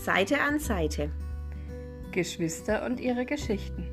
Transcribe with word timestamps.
Seite 0.00 0.40
an 0.40 0.58
Seite. 0.58 1.10
Geschwister 2.10 2.86
und 2.86 3.00
ihre 3.00 3.26
Geschichten. 3.26 3.86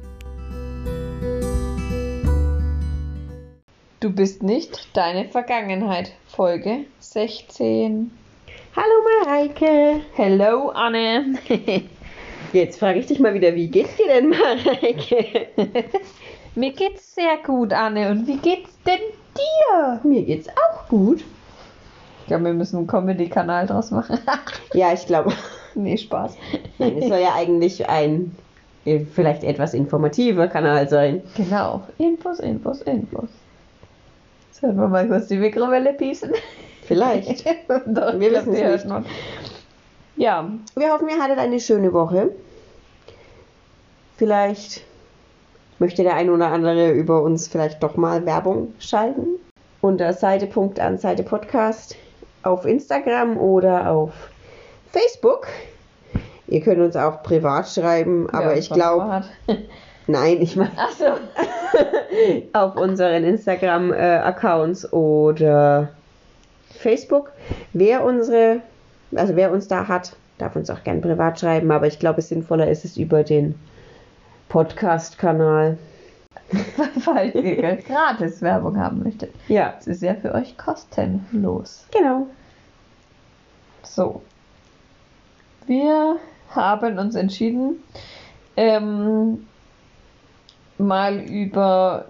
Du 4.00 4.10
bist 4.16 4.42
nicht 4.42 4.88
deine 4.96 5.28
Vergangenheit. 5.28 6.14
Folge 6.28 6.86
16. 7.00 8.10
Hallo 8.74 9.26
Mareike. 9.26 10.00
Hello 10.14 10.70
Anne. 10.70 11.40
Jetzt 12.54 12.80
frage 12.80 13.00
ich 13.00 13.08
dich 13.08 13.20
mal 13.20 13.34
wieder, 13.34 13.54
wie 13.54 13.68
geht's 13.68 13.98
dir 13.98 14.08
denn, 14.08 14.30
Mareike? 14.30 15.48
Mir 16.56 16.72
geht's 16.72 17.16
sehr 17.16 17.36
gut, 17.46 17.74
Anne. 17.74 18.12
Und 18.12 18.26
wie 18.28 18.38
geht's 18.38 18.78
denn 18.86 19.02
dir? 19.36 20.00
Mir 20.04 20.24
geht's 20.24 20.48
auch 20.48 20.88
gut. 20.88 21.26
Ich 22.28 22.30
glaube, 22.30 22.44
wir 22.44 22.54
müssen 22.54 22.76
einen 22.76 22.88
Comedy-Kanal 22.88 23.68
draus 23.68 23.90
machen. 23.90 24.20
ja, 24.74 24.92
ich 24.92 25.06
glaube. 25.06 25.32
Nee, 25.76 25.96
Spaß. 25.96 26.36
Nein, 26.78 26.98
es 26.98 27.08
soll 27.08 27.20
ja 27.20 27.36
eigentlich 27.36 27.88
ein 27.88 28.36
äh, 28.84 29.00
vielleicht 29.06 29.46
etwas 29.46 29.74
informativer 29.74 30.50
Kanal 30.50 30.90
sein. 30.90 31.22
Genau. 31.38 31.84
Infos, 31.98 32.42
Infos, 32.42 32.82
Infos. 32.82 33.30
Sollen 34.52 34.76
wir 34.76 34.90
mal 34.90 35.08
kurz 35.08 35.28
die 35.28 35.38
Mikrowelle 35.38 35.94
piesen? 35.94 36.34
Vielleicht. 36.84 37.46
Doch, 37.70 38.20
wir 38.20 38.32
wissen 38.32 38.54
es 38.56 38.84
nicht. 38.84 38.86
Noch. 38.88 39.04
Ja. 40.18 40.52
Wir 40.76 40.92
hoffen, 40.92 41.08
ihr 41.08 41.24
hattet 41.24 41.40
eine 41.40 41.62
schöne 41.62 41.94
Woche. 41.94 42.32
Vielleicht 44.18 44.82
möchte 45.80 46.04
der 46.04 46.16
ein 46.16 46.30
oder 46.30 46.48
andere 46.48 46.92
über 46.92 47.22
uns 47.22 47.48
vielleicht 47.48 47.82
doch 47.82 47.96
mal 47.96 48.26
Werbung 48.26 48.74
schalten. 48.80 49.28
Unter 49.80 50.12
Seite.anseite 50.12 51.24
Podcast 51.24 51.96
auf 52.48 52.66
Instagram 52.66 53.38
oder 53.38 53.90
auf 53.92 54.12
Facebook. 54.92 55.48
Ihr 56.48 56.62
könnt 56.62 56.80
uns 56.80 56.96
auch 56.96 57.24
privat 57.24 57.68
schreiben, 57.68 58.30
aber 58.30 58.54
ja, 58.54 58.58
ich 58.58 58.70
glaube. 58.70 59.24
Nein, 60.08 60.42
ich 60.42 60.56
meine. 60.56 60.72
So. 60.98 61.06
auf 62.54 62.78
unseren 62.78 63.26
Instagram-Accounts 63.26 64.94
oder 64.94 65.90
Facebook. 66.70 67.34
Wer 67.74 68.06
unsere, 68.06 68.62
also 69.14 69.36
wer 69.36 69.52
uns 69.52 69.68
da 69.68 69.90
hat, 69.90 70.16
darf 70.38 70.56
uns 70.56 70.70
auch 70.70 70.84
gern 70.86 71.02
privat 71.02 71.42
schreiben, 71.42 71.70
aber 71.72 71.88
ich 71.88 72.00
glaube, 72.00 72.22
sinnvoller 72.22 72.70
ist 72.70 72.86
es 72.86 72.96
über 72.96 73.24
den 73.24 73.56
Podcast-Kanal. 74.48 75.78
Falls 77.02 77.36
ihr 77.36 77.76
gratis 77.76 78.42
Werbung 78.42 78.80
haben 78.80 79.04
möchtet. 79.04 79.34
Ja. 79.50 79.74
Es 79.80 79.88
ist 79.88 80.02
ja 80.02 80.16
für 80.16 80.34
euch 80.34 80.58
kostenlos. 80.58 81.86
Genau. 81.92 82.28
So. 83.96 84.22
Wir 85.66 86.18
haben 86.52 86.98
uns 86.98 87.16
entschieden, 87.16 87.84
ähm, 88.56 89.48
mal 90.78 91.20
über 91.20 92.06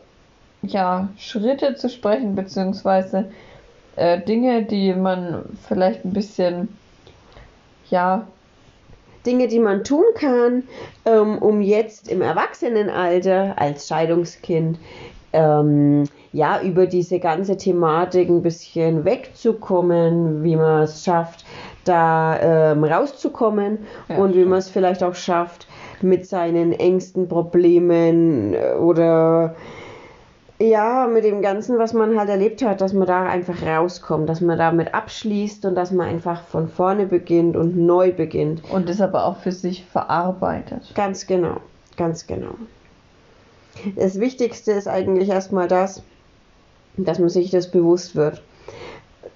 ja, 0.61 1.09
Schritte 1.17 1.75
zu 1.75 1.89
sprechen, 1.89 2.35
beziehungsweise 2.35 3.31
äh, 3.95 4.19
Dinge, 4.21 4.63
die 4.63 4.93
man 4.93 5.45
vielleicht 5.67 6.05
ein 6.05 6.13
bisschen, 6.13 6.69
ja, 7.89 8.27
Dinge, 9.25 9.47
die 9.47 9.59
man 9.59 9.83
tun 9.83 10.05
kann, 10.15 10.63
ähm, 11.05 11.37
um 11.39 11.61
jetzt 11.61 12.09
im 12.09 12.21
Erwachsenenalter 12.21 13.55
als 13.57 13.87
Scheidungskind 13.87 14.77
ähm, 15.33 16.05
ja 16.31 16.61
über 16.61 16.85
diese 16.85 17.19
ganze 17.19 17.57
Thematik 17.57 18.29
ein 18.29 18.41
bisschen 18.41 19.03
wegzukommen, 19.03 20.43
wie 20.43 20.55
man 20.55 20.83
es 20.83 21.03
schafft, 21.03 21.45
da 21.87 22.39
ähm, 22.39 22.83
rauszukommen 22.83 23.79
ja, 24.09 24.17
und 24.17 24.35
wie 24.35 24.45
man 24.45 24.59
es 24.59 24.69
vielleicht 24.69 25.03
auch 25.03 25.15
schafft, 25.15 25.67
mit 26.01 26.27
seinen 26.27 26.73
Ängsten, 26.73 27.27
Problemen 27.27 28.53
äh, 28.53 28.73
oder 28.73 29.55
ja, 30.59 31.07
mit 31.07 31.23
dem 31.23 31.43
Ganzen, 31.43 31.77
was 31.77 31.93
man 31.93 32.17
halt 32.17 32.29
erlebt 32.29 32.63
hat, 32.63 32.81
dass 32.81 32.91
man 32.91 33.07
da 33.07 33.23
einfach 33.23 33.61
rauskommt, 33.61 34.27
dass 34.27 34.41
man 34.41 34.57
damit 34.57 34.93
abschließt 34.93 35.65
und 35.65 35.75
dass 35.75 35.91
man 35.91 36.07
einfach 36.07 36.43
von 36.43 36.67
vorne 36.67 37.05
beginnt 37.05 37.55
und 37.55 37.77
neu 37.77 38.11
beginnt. 38.11 38.63
Und 38.71 38.89
das 38.89 38.99
aber 38.99 39.25
auch 39.25 39.37
für 39.37 39.51
sich 39.51 39.85
verarbeitet. 39.85 40.91
Ganz 40.95 41.27
genau, 41.27 41.57
ganz 41.95 42.25
genau. 42.25 42.55
Das 43.95 44.19
Wichtigste 44.19 44.71
ist 44.71 44.87
eigentlich 44.87 45.29
erstmal 45.29 45.67
das, 45.67 46.01
dass 46.97 47.19
man 47.19 47.29
sich 47.29 47.51
das 47.51 47.69
bewusst 47.69 48.15
wird. 48.15 48.41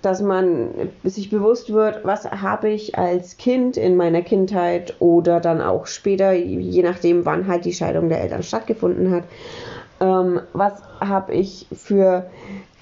Dass 0.01 0.21
man 0.21 0.69
sich 1.03 1.29
bewusst 1.29 1.71
wird, 1.71 2.03
was 2.03 2.25
habe 2.25 2.69
ich 2.69 2.97
als 2.97 3.37
Kind 3.37 3.77
in 3.77 3.95
meiner 3.95 4.21
Kindheit 4.21 4.95
oder 4.99 5.39
dann 5.39 5.61
auch 5.61 5.85
später, 5.87 6.33
je 6.33 6.83
nachdem, 6.83 7.25
wann 7.25 7.47
halt 7.47 7.65
die 7.65 7.73
Scheidung 7.73 8.09
der 8.09 8.21
Eltern 8.21 8.43
stattgefunden 8.43 9.11
hat, 9.11 9.23
ähm, 9.99 10.41
was 10.53 10.81
habe 10.99 11.33
ich 11.33 11.67
für 11.71 12.25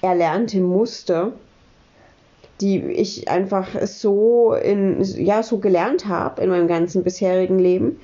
erlernte 0.02 0.60
Muster, 0.60 1.32
die 2.60 2.78
ich 2.78 3.28
einfach 3.28 3.68
so 3.86 4.54
in 4.54 5.02
ja 5.02 5.42
so 5.42 5.58
gelernt 5.58 6.06
habe 6.06 6.42
in 6.42 6.50
meinem 6.50 6.68
ganzen 6.68 7.02
bisherigen 7.02 7.58
Leben. 7.58 8.00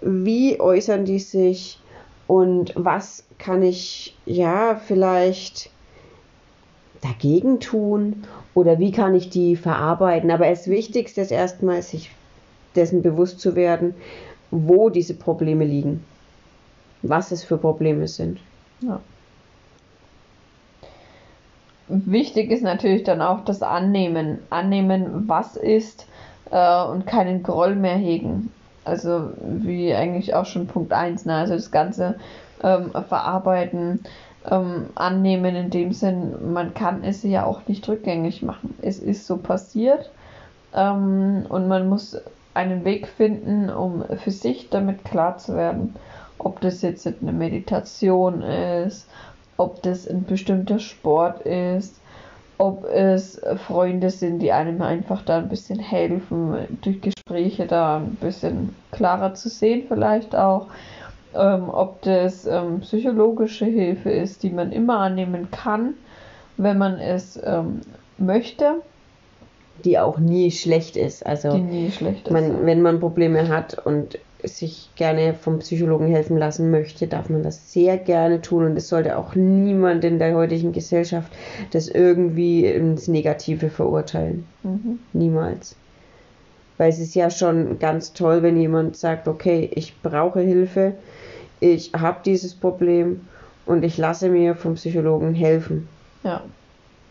Wie 0.00 0.60
äußern 0.60 1.04
die 1.04 1.18
sich 1.18 1.80
und 2.26 2.72
was 2.76 3.24
kann 3.38 3.62
ich 3.62 4.16
ja 4.24 4.80
vielleicht 4.86 5.70
dagegen 7.02 7.60
tun 7.60 8.24
oder 8.54 8.78
wie 8.78 8.92
kann 8.92 9.14
ich 9.14 9.30
die 9.30 9.56
verarbeiten? 9.56 10.30
Aber 10.30 10.48
das 10.48 10.68
Wichtigste 10.68 11.20
ist 11.20 11.30
erstmal, 11.30 11.82
sich 11.82 12.10
dessen 12.76 13.02
bewusst 13.02 13.40
zu 13.40 13.54
werden, 13.56 13.94
wo 14.50 14.90
diese 14.90 15.14
Probleme 15.14 15.64
liegen 15.64 16.04
was 17.02 17.32
es 17.32 17.44
für 17.44 17.58
Probleme 17.58 18.08
sind. 18.08 18.38
Ja. 18.80 19.00
Wichtig 21.88 22.50
ist 22.50 22.62
natürlich 22.62 23.04
dann 23.04 23.20
auch 23.20 23.44
das 23.44 23.62
Annehmen. 23.62 24.38
Annehmen, 24.50 25.28
was 25.28 25.56
ist 25.56 26.06
äh, 26.50 26.84
und 26.84 27.06
keinen 27.06 27.42
Groll 27.42 27.74
mehr 27.74 27.96
hegen. 27.96 28.52
Also 28.84 29.30
wie 29.40 29.92
eigentlich 29.92 30.34
auch 30.34 30.46
schon 30.46 30.66
Punkt 30.66 30.92
1, 30.92 31.26
ne? 31.26 31.34
also 31.34 31.54
das 31.54 31.70
Ganze 31.70 32.16
ähm, 32.62 32.92
verarbeiten, 32.92 34.00
ähm, 34.48 34.86
annehmen 34.94 35.56
in 35.56 35.70
dem 35.70 35.92
Sinn, 35.92 36.52
man 36.52 36.74
kann 36.74 37.04
es 37.04 37.22
ja 37.22 37.44
auch 37.44 37.66
nicht 37.66 37.88
rückgängig 37.88 38.42
machen. 38.42 38.74
Es 38.82 38.98
ist 38.98 39.26
so 39.26 39.36
passiert 39.36 40.10
ähm, 40.74 41.46
und 41.48 41.68
man 41.68 41.88
muss 41.88 42.16
einen 42.54 42.84
Weg 42.84 43.08
finden, 43.08 43.70
um 43.70 44.04
für 44.22 44.30
sich 44.30 44.70
damit 44.70 45.04
klar 45.04 45.38
zu 45.38 45.54
werden 45.54 45.94
ob 46.44 46.60
das 46.60 46.82
jetzt 46.82 47.06
eine 47.06 47.32
Meditation 47.32 48.42
ist, 48.42 49.08
ob 49.56 49.82
das 49.82 50.08
ein 50.08 50.24
bestimmter 50.24 50.78
Sport 50.78 51.42
ist, 51.42 52.00
ob 52.58 52.84
es 52.84 53.40
Freunde 53.66 54.10
sind, 54.10 54.40
die 54.40 54.52
einem 54.52 54.82
einfach 54.82 55.22
da 55.22 55.38
ein 55.38 55.48
bisschen 55.48 55.78
helfen, 55.78 56.54
durch 56.82 57.00
Gespräche 57.00 57.66
da 57.66 57.98
ein 57.98 58.16
bisschen 58.16 58.74
klarer 58.90 59.34
zu 59.34 59.48
sehen 59.48 59.84
vielleicht 59.88 60.34
auch, 60.34 60.66
ähm, 61.34 61.68
ob 61.68 62.02
das 62.02 62.46
ähm, 62.46 62.80
psychologische 62.80 63.64
Hilfe 63.64 64.10
ist, 64.10 64.42
die 64.42 64.50
man 64.50 64.72
immer 64.72 64.98
annehmen 64.98 65.50
kann, 65.50 65.94
wenn 66.56 66.78
man 66.78 66.98
es 66.98 67.38
ähm, 67.44 67.80
möchte. 68.18 68.82
Die 69.84 69.98
auch 69.98 70.18
nie 70.18 70.50
schlecht 70.50 70.96
ist. 70.96 71.24
Also 71.24 71.52
die 71.52 71.62
nie 71.62 71.90
schlecht 71.90 72.28
ist. 72.28 72.32
Man, 72.32 72.66
wenn 72.66 72.82
man 72.82 73.00
Probleme 73.00 73.48
hat 73.48 73.78
und 73.86 74.18
sich 74.42 74.90
gerne 74.96 75.34
vom 75.34 75.58
Psychologen 75.58 76.06
helfen 76.08 76.36
lassen 76.36 76.70
möchte, 76.70 77.06
darf 77.06 77.28
man 77.28 77.42
das 77.42 77.72
sehr 77.72 77.98
gerne 77.98 78.40
tun 78.40 78.64
und 78.64 78.76
es 78.76 78.88
sollte 78.88 79.18
auch 79.18 79.34
niemand 79.34 80.04
in 80.04 80.18
der 80.18 80.34
heutigen 80.34 80.72
Gesellschaft 80.72 81.32
das 81.72 81.88
irgendwie 81.88 82.64
ins 82.64 83.08
Negative 83.08 83.70
verurteilen. 83.70 84.46
Mhm. 84.62 84.98
Niemals. 85.12 85.76
Weil 86.80 86.88
es 86.88 86.98
ist 86.98 87.14
ja 87.14 87.28
schon 87.28 87.78
ganz 87.78 88.14
toll, 88.14 88.42
wenn 88.42 88.56
jemand 88.56 88.96
sagt, 88.96 89.28
okay, 89.28 89.68
ich 89.74 90.00
brauche 90.00 90.40
Hilfe, 90.40 90.94
ich 91.60 91.92
habe 91.92 92.20
dieses 92.24 92.54
Problem 92.54 93.28
und 93.66 93.84
ich 93.84 93.98
lasse 93.98 94.30
mir 94.30 94.54
vom 94.54 94.76
Psychologen 94.76 95.34
helfen. 95.34 95.90
Ja, 96.22 96.40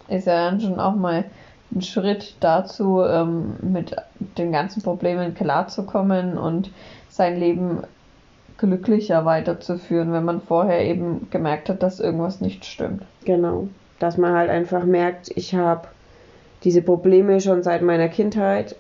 ist 0.07 0.25
ja 0.25 0.50
dann 0.50 0.60
schon 0.60 0.80
auch 0.80 0.95
mal 0.95 1.25
ein 1.71 1.83
Schritt 1.83 2.33
dazu, 2.39 3.04
ähm, 3.04 3.57
mit 3.62 3.95
den 4.39 4.51
ganzen 4.51 4.81
Problemen 4.81 5.36
klarzukommen 5.36 6.39
und 6.39 6.71
sein 7.07 7.39
Leben 7.39 7.83
glücklicher 8.57 9.24
weiterzuführen, 9.25 10.12
wenn 10.13 10.25
man 10.25 10.42
vorher 10.42 10.83
eben 10.83 11.27
gemerkt 11.30 11.69
hat, 11.69 11.83
dass 11.83 12.00
irgendwas 12.00 12.42
nicht 12.42 12.66
stimmt. 12.66 13.04
Genau. 13.24 13.68
Dass 14.00 14.18
man 14.18 14.33
halt 14.33 14.50
einfach 14.50 14.83
merkt, 14.83 15.30
ich 15.36 15.54
habe 15.54 15.89
diese 16.63 16.81
Probleme 16.81 17.39
schon 17.39 17.62
seit 17.62 17.83
meiner 17.83 18.10
Kindheit. 18.10 18.75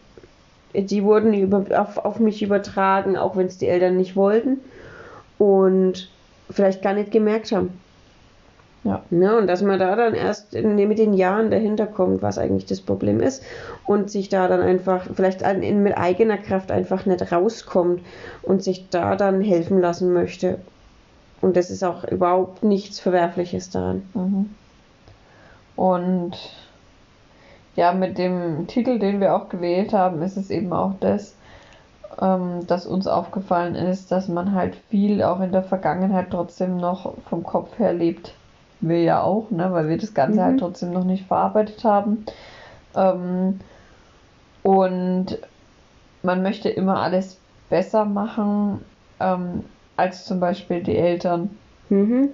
Die 0.73 1.03
wurden 1.03 1.33
über, 1.33 1.65
auf, 1.79 1.97
auf 1.97 2.19
mich 2.19 2.43
übertragen, 2.43 3.17
auch 3.17 3.35
wenn 3.35 3.47
es 3.47 3.57
die 3.57 3.67
Eltern 3.67 3.97
nicht 3.97 4.15
wollten 4.15 4.59
und 5.37 6.09
vielleicht 6.49 6.81
gar 6.81 6.93
nicht 6.93 7.11
gemerkt 7.11 7.51
haben. 7.51 7.79
Ja. 8.83 9.03
Ne? 9.09 9.37
Und 9.37 9.47
dass 9.47 9.61
man 9.61 9.77
da 9.79 9.95
dann 9.95 10.13
erst 10.13 10.53
in, 10.53 10.75
mit 10.75 10.99
den 10.99 11.13
Jahren 11.13 11.51
dahinter 11.51 11.85
kommt, 11.85 12.21
was 12.21 12.37
eigentlich 12.37 12.65
das 12.65 12.79
Problem 12.79 13.19
ist 13.19 13.43
und 13.85 14.09
sich 14.09 14.29
da 14.29 14.47
dann 14.47 14.61
einfach 14.61 15.07
vielleicht 15.13 15.43
an, 15.43 15.63
in, 15.63 15.83
mit 15.83 15.97
eigener 15.97 16.37
Kraft 16.37 16.71
einfach 16.71 17.05
nicht 17.05 17.31
rauskommt 17.31 18.01
und 18.41 18.63
sich 18.63 18.87
da 18.89 19.15
dann 19.15 19.41
helfen 19.41 19.81
lassen 19.81 20.13
möchte. 20.13 20.59
Und 21.41 21.57
das 21.57 21.69
ist 21.69 21.83
auch 21.83 22.05
überhaupt 22.05 22.63
nichts 22.63 22.99
Verwerfliches 22.99 23.69
daran. 23.69 24.03
Mhm. 24.13 24.49
Und 25.75 26.37
ja, 27.79 27.93
mit 27.93 28.17
dem 28.17 28.67
Titel, 28.67 28.99
den 28.99 29.21
wir 29.21 29.33
auch 29.33 29.47
gewählt 29.47 29.93
haben, 29.93 30.21
ist 30.21 30.35
es 30.35 30.49
eben 30.49 30.73
auch 30.73 30.95
das, 30.99 31.33
ähm, 32.21 32.67
dass 32.67 32.85
uns 32.85 33.07
aufgefallen 33.07 33.73
ist, 33.73 34.11
dass 34.11 34.27
man 34.27 34.53
halt 34.53 34.75
viel 34.89 35.23
auch 35.23 35.39
in 35.39 35.53
der 35.53 35.63
Vergangenheit 35.63 36.27
trotzdem 36.29 36.75
noch 36.75 37.13
vom 37.29 37.41
Kopf 37.41 37.79
her 37.79 37.93
lebt. 37.93 38.33
Wir 38.81 39.01
ja 39.01 39.21
auch, 39.21 39.49
ne? 39.49 39.71
weil 39.71 39.87
wir 39.87 39.97
das 39.97 40.13
Ganze 40.13 40.41
Mhm. 40.41 40.43
halt 40.43 40.59
trotzdem 40.59 40.91
noch 40.91 41.05
nicht 41.05 41.25
verarbeitet 41.25 41.81
haben. 41.85 42.25
Ähm, 42.97 43.61
und 44.61 45.37
man 46.21 46.43
möchte 46.43 46.67
immer 46.67 46.99
alles 46.99 47.39
besser 47.69 48.03
machen 48.03 48.83
ähm, 49.21 49.63
als 49.95 50.25
zum 50.25 50.41
Beispiel 50.41 50.83
die 50.83 50.97
Eltern. 50.97 51.49
Mhm. 51.87 52.31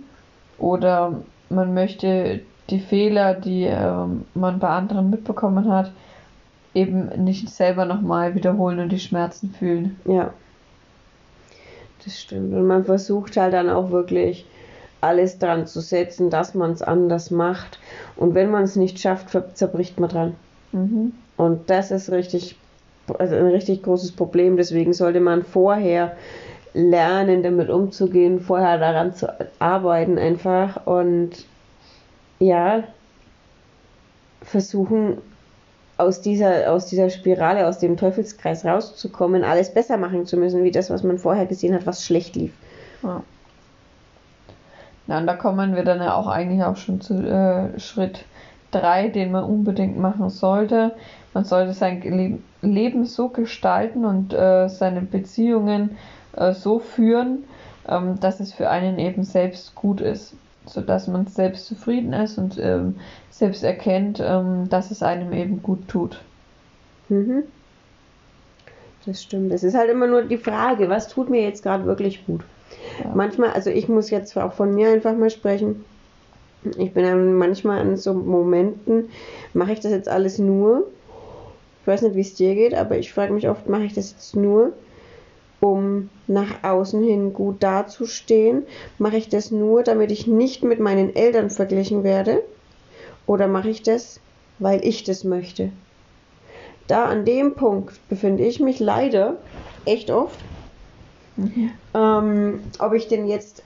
Oder 0.57 1.21
man 1.51 1.75
möchte 1.75 2.42
die 2.69 2.79
Fehler, 2.79 3.33
die 3.33 3.63
ähm, 3.63 4.25
man 4.33 4.59
bei 4.59 4.69
anderen 4.69 5.09
mitbekommen 5.09 5.71
hat, 5.71 5.91
eben 6.73 7.23
nicht 7.23 7.50
selber 7.50 7.85
nochmal 7.85 8.35
wiederholen 8.35 8.79
und 8.79 8.89
die 8.89 9.00
Schmerzen 9.00 9.53
fühlen. 9.57 10.00
Ja. 10.06 10.33
Das 12.03 12.19
stimmt. 12.19 12.53
Und 12.53 12.67
man 12.67 12.85
versucht 12.85 13.38
halt 13.38 13.53
dann 13.53 13.69
auch 13.69 13.91
wirklich 13.91 14.45
alles 15.01 15.39
dran 15.39 15.67
zu 15.67 15.81
setzen, 15.81 16.29
dass 16.29 16.53
man 16.53 16.71
es 16.71 16.81
anders 16.81 17.31
macht. 17.31 17.79
Und 18.15 18.35
wenn 18.35 18.50
man 18.50 18.63
es 18.63 18.75
nicht 18.75 19.00
schafft, 19.00 19.29
zerbricht 19.53 20.00
man 20.00 20.09
dran. 20.09 20.35
Mhm. 20.71 21.13
Und 21.38 21.69
das 21.69 21.91
ist 21.91 22.11
richtig, 22.11 22.57
also 23.19 23.35
ein 23.35 23.47
richtig 23.47 23.83
großes 23.83 24.11
Problem. 24.11 24.57
Deswegen 24.57 24.94
sollte 24.94 25.19
man 25.19 25.44
vorher 25.44 26.15
lernen, 26.73 27.41
damit 27.41 27.69
umzugehen, 27.69 28.41
vorher 28.41 28.77
daran 28.77 29.13
zu 29.13 29.27
arbeiten 29.59 30.18
einfach 30.18 30.85
und 30.85 31.45
ja, 32.47 32.83
versuchen 34.42 35.18
aus 35.97 36.21
dieser, 36.21 36.71
aus 36.71 36.88
dieser 36.88 37.09
Spirale, 37.09 37.68
aus 37.68 37.80
dem 37.80 37.97
Teufelskreis 37.97 38.65
rauszukommen, 38.65 39.44
alles 39.44 39.74
besser 39.74 39.97
machen 39.97 40.25
zu 40.25 40.38
müssen, 40.38 40.63
wie 40.63 40.71
das, 40.71 40.89
was 40.89 41.03
man 41.03 41.18
vorher 41.18 41.45
gesehen 41.45 41.74
hat, 41.74 41.86
was 41.86 42.06
schlecht 42.06 42.36
lief. 42.36 42.53
Ja. 43.01 43.24
Na, 45.07 45.19
und 45.19 45.27
da 45.27 45.36
kommen 45.36 45.75
wir 45.75 45.83
dann 45.83 46.00
ja 46.00 46.15
auch 46.15 46.27
eigentlich 46.27 46.63
auch 46.63 46.77
schon 46.77 47.00
zu 47.00 47.13
äh, 47.13 47.80
Schritt 47.80 48.25
3, 48.71 49.09
den 49.09 49.31
man 49.31 49.44
unbedingt 49.44 49.97
machen 49.97 50.30
sollte. 50.30 50.95
Man 51.33 51.45
sollte 51.45 51.74
sein 51.74 52.01
Le 52.01 52.39
Leben 52.62 53.06
so 53.06 53.30
gestalten 53.30 54.06
und 54.06 54.33
äh, 54.33 54.68
seine 54.69 55.01
Beziehungen 55.01 55.97
äh, 56.36 56.53
so 56.53 56.80
führen, 56.80 57.44
ähm, 57.88 58.19
dass 58.19 58.39
es 58.39 58.51
für 58.53 58.69
einen 58.69 58.97
eben 58.97 59.24
selbst 59.24 59.75
gut 59.75 60.01
ist. 60.01 60.33
Sodass 60.67 61.07
man 61.07 61.27
selbst 61.27 61.65
zufrieden 61.67 62.13
ist 62.13 62.38
und 62.38 62.57
ähm, 62.59 62.95
selbst 63.29 63.63
erkennt, 63.63 64.19
ähm, 64.23 64.67
dass 64.69 64.91
es 64.91 65.03
einem 65.03 65.31
eben 65.33 65.62
gut 65.62 65.88
tut. 65.88 66.21
Mhm. 67.09 67.44
Das 69.06 69.21
stimmt. 69.21 69.53
Es 69.53 69.63
ist 69.63 69.75
halt 69.75 69.89
immer 69.89 70.07
nur 70.07 70.23
die 70.23 70.38
Frage, 70.38 70.89
was 70.89 71.07
tut 71.07 71.29
mir 71.29 71.44
jetzt 71.44 71.62
gerade 71.62 71.85
wirklich 71.85 72.25
gut? 72.25 72.41
Ja. 73.03 73.12
Manchmal, 73.13 73.51
also 73.51 73.69
ich 73.69 73.88
muss 73.88 74.09
jetzt 74.09 74.35
auch 74.38 74.53
von 74.53 74.73
mir 74.73 74.89
einfach 74.89 75.15
mal 75.15 75.29
sprechen. 75.29 75.85
Ich 76.77 76.94
bin 76.94 77.03
dann 77.03 77.35
manchmal 77.35 77.79
an 77.79 77.95
so 77.97 78.13
Momenten, 78.13 79.09
mache 79.53 79.73
ich 79.73 79.79
das 79.81 79.91
jetzt 79.91 80.09
alles 80.09 80.39
nur? 80.39 80.88
Ich 81.81 81.88
weiß 81.88 82.01
nicht, 82.01 82.15
wie 82.15 82.21
es 82.21 82.33
dir 82.33 82.56
geht, 82.56 82.73
aber 82.73 82.97
ich 82.97 83.13
frage 83.13 83.33
mich 83.33 83.47
oft, 83.47 83.69
mache 83.69 83.83
ich 83.83 83.94
das 83.94 84.11
jetzt 84.11 84.35
nur, 84.35 84.73
um 85.71 86.09
nach 86.27 86.63
außen 86.63 87.03
hin 87.03 87.33
gut 87.33 87.62
dazustehen? 87.62 88.63
Mache 88.97 89.17
ich 89.17 89.29
das 89.29 89.51
nur, 89.51 89.83
damit 89.83 90.12
ich 90.12 90.27
nicht 90.27 90.63
mit 90.63 90.79
meinen 90.79 91.15
Eltern 91.15 91.50
verglichen 91.50 92.03
werde? 92.03 92.44
Oder 93.27 93.47
mache 93.47 93.69
ich 93.69 93.83
das, 93.83 94.19
weil 94.59 94.85
ich 94.85 95.03
das 95.03 95.23
möchte? 95.23 95.71
Da 96.88 97.06
an 97.06 97.25
dem 97.25 97.56
Punkt 97.56 98.07
befinde 98.09 98.45
ich 98.45 98.59
mich 98.59 98.79
leider 98.79 99.38
echt 99.85 100.12
oft. 100.12 100.39
Ähm, 101.94 102.61
ob 102.79 102.94
ich 102.94 103.07
denn 103.07 103.27
jetzt, 103.27 103.63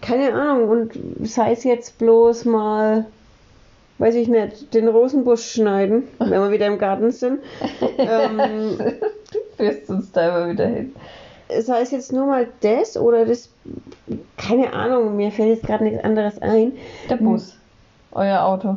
keine 0.00 0.32
Ahnung, 0.32 0.68
und 0.68 1.28
sei 1.28 1.52
es 1.52 1.64
jetzt 1.64 1.98
bloß 1.98 2.44
mal, 2.46 3.06
weiß 3.98 4.14
ich 4.14 4.28
nicht, 4.28 4.74
den 4.74 4.88
Rosenbusch 4.88 5.52
schneiden, 5.52 6.04
wenn 6.18 6.30
wir 6.30 6.50
wieder 6.50 6.66
im 6.66 6.78
Garten 6.78 7.10
sind. 7.10 7.40
ähm, 7.98 8.78
führst 9.58 9.90
uns 9.90 10.10
da 10.12 10.28
immer 10.28 10.50
wieder 10.52 10.66
hin. 10.66 10.94
sei 11.60 11.82
es 11.82 11.90
jetzt 11.90 12.12
nur 12.12 12.26
mal 12.26 12.46
das 12.62 12.96
oder 12.96 13.26
das, 13.26 13.50
keine 14.38 14.72
Ahnung, 14.72 15.16
mir 15.16 15.30
fällt 15.30 15.50
jetzt 15.50 15.66
gerade 15.66 15.84
nichts 15.84 16.02
anderes 16.02 16.40
ein. 16.40 16.72
Der 17.10 17.16
Bus. 17.16 17.56
Euer 18.12 18.42
Auto. 18.42 18.76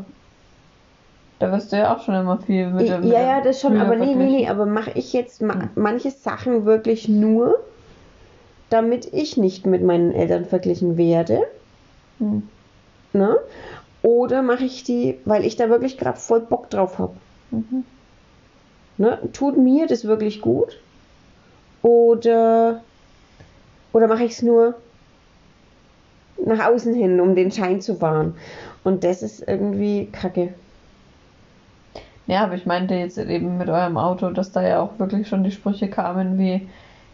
Da 1.40 1.52
wirst 1.52 1.72
du 1.72 1.78
ja 1.78 1.96
auch 1.96 2.04
schon 2.04 2.14
immer 2.16 2.38
viel 2.38 2.68
mit 2.70 2.88
dem. 2.90 3.04
ja, 3.04 3.22
ja, 3.22 3.42
das 3.42 3.62
schon, 3.62 3.80
aber 3.80 3.96
nee, 3.96 4.14
nee, 4.14 4.26
nee, 4.26 4.48
aber 4.50 4.66
mache 4.66 4.92
ich 4.96 5.14
jetzt 5.14 5.42
ma 5.42 5.70
manche 5.76 6.12
Sachen 6.12 6.66
wirklich 6.66 7.08
nur, 7.08 7.56
damit 8.70 9.12
ich 9.14 9.38
nicht 9.38 9.66
mit 9.66 9.82
meinen 9.84 10.12
Eltern 10.12 10.46
verglichen 10.46 10.98
werde, 10.98 11.42
Hm. 12.20 12.44
ne? 13.14 13.38
Oder 14.04 14.42
mache 14.44 14.66
ich 14.66 14.84
die, 14.84 15.18
weil 15.26 15.44
ich 15.46 15.56
da 15.56 15.70
wirklich 15.70 15.98
gerade 15.98 16.18
voll 16.20 16.42
Bock 16.42 16.70
drauf 16.70 17.00
habe. 17.00 17.14
Mhm. 17.52 17.84
Ne? 18.98 19.18
Tut 19.34 19.58
mir 19.58 19.88
das 19.88 20.06
wirklich 20.06 20.42
gut? 20.42 20.78
Oder, 21.82 22.82
oder 23.94 24.08
mache 24.08 24.24
ich 24.24 24.34
es 24.34 24.42
nur 24.42 24.76
nach 26.46 26.68
außen 26.68 26.94
hin, 26.94 27.20
um 27.20 27.36
den 27.36 27.52
Schein 27.52 27.82
zu 27.82 28.00
wahren? 28.02 28.36
Und 28.84 29.04
das 29.04 29.24
ist 29.24 29.48
irgendwie 29.48 30.08
kacke. 30.12 30.54
Ja, 32.28 32.44
aber 32.44 32.54
ich 32.56 32.66
meinte 32.66 32.94
jetzt 32.96 33.18
eben 33.18 33.58
mit 33.58 33.70
eurem 33.70 33.98
Auto, 33.98 34.30
dass 34.30 34.52
da 34.52 34.62
ja 34.66 34.80
auch 34.82 34.98
wirklich 35.00 35.28
schon 35.28 35.44
die 35.44 35.52
Sprüche 35.52 35.90
kamen 35.90 36.38
wie. 36.38 36.68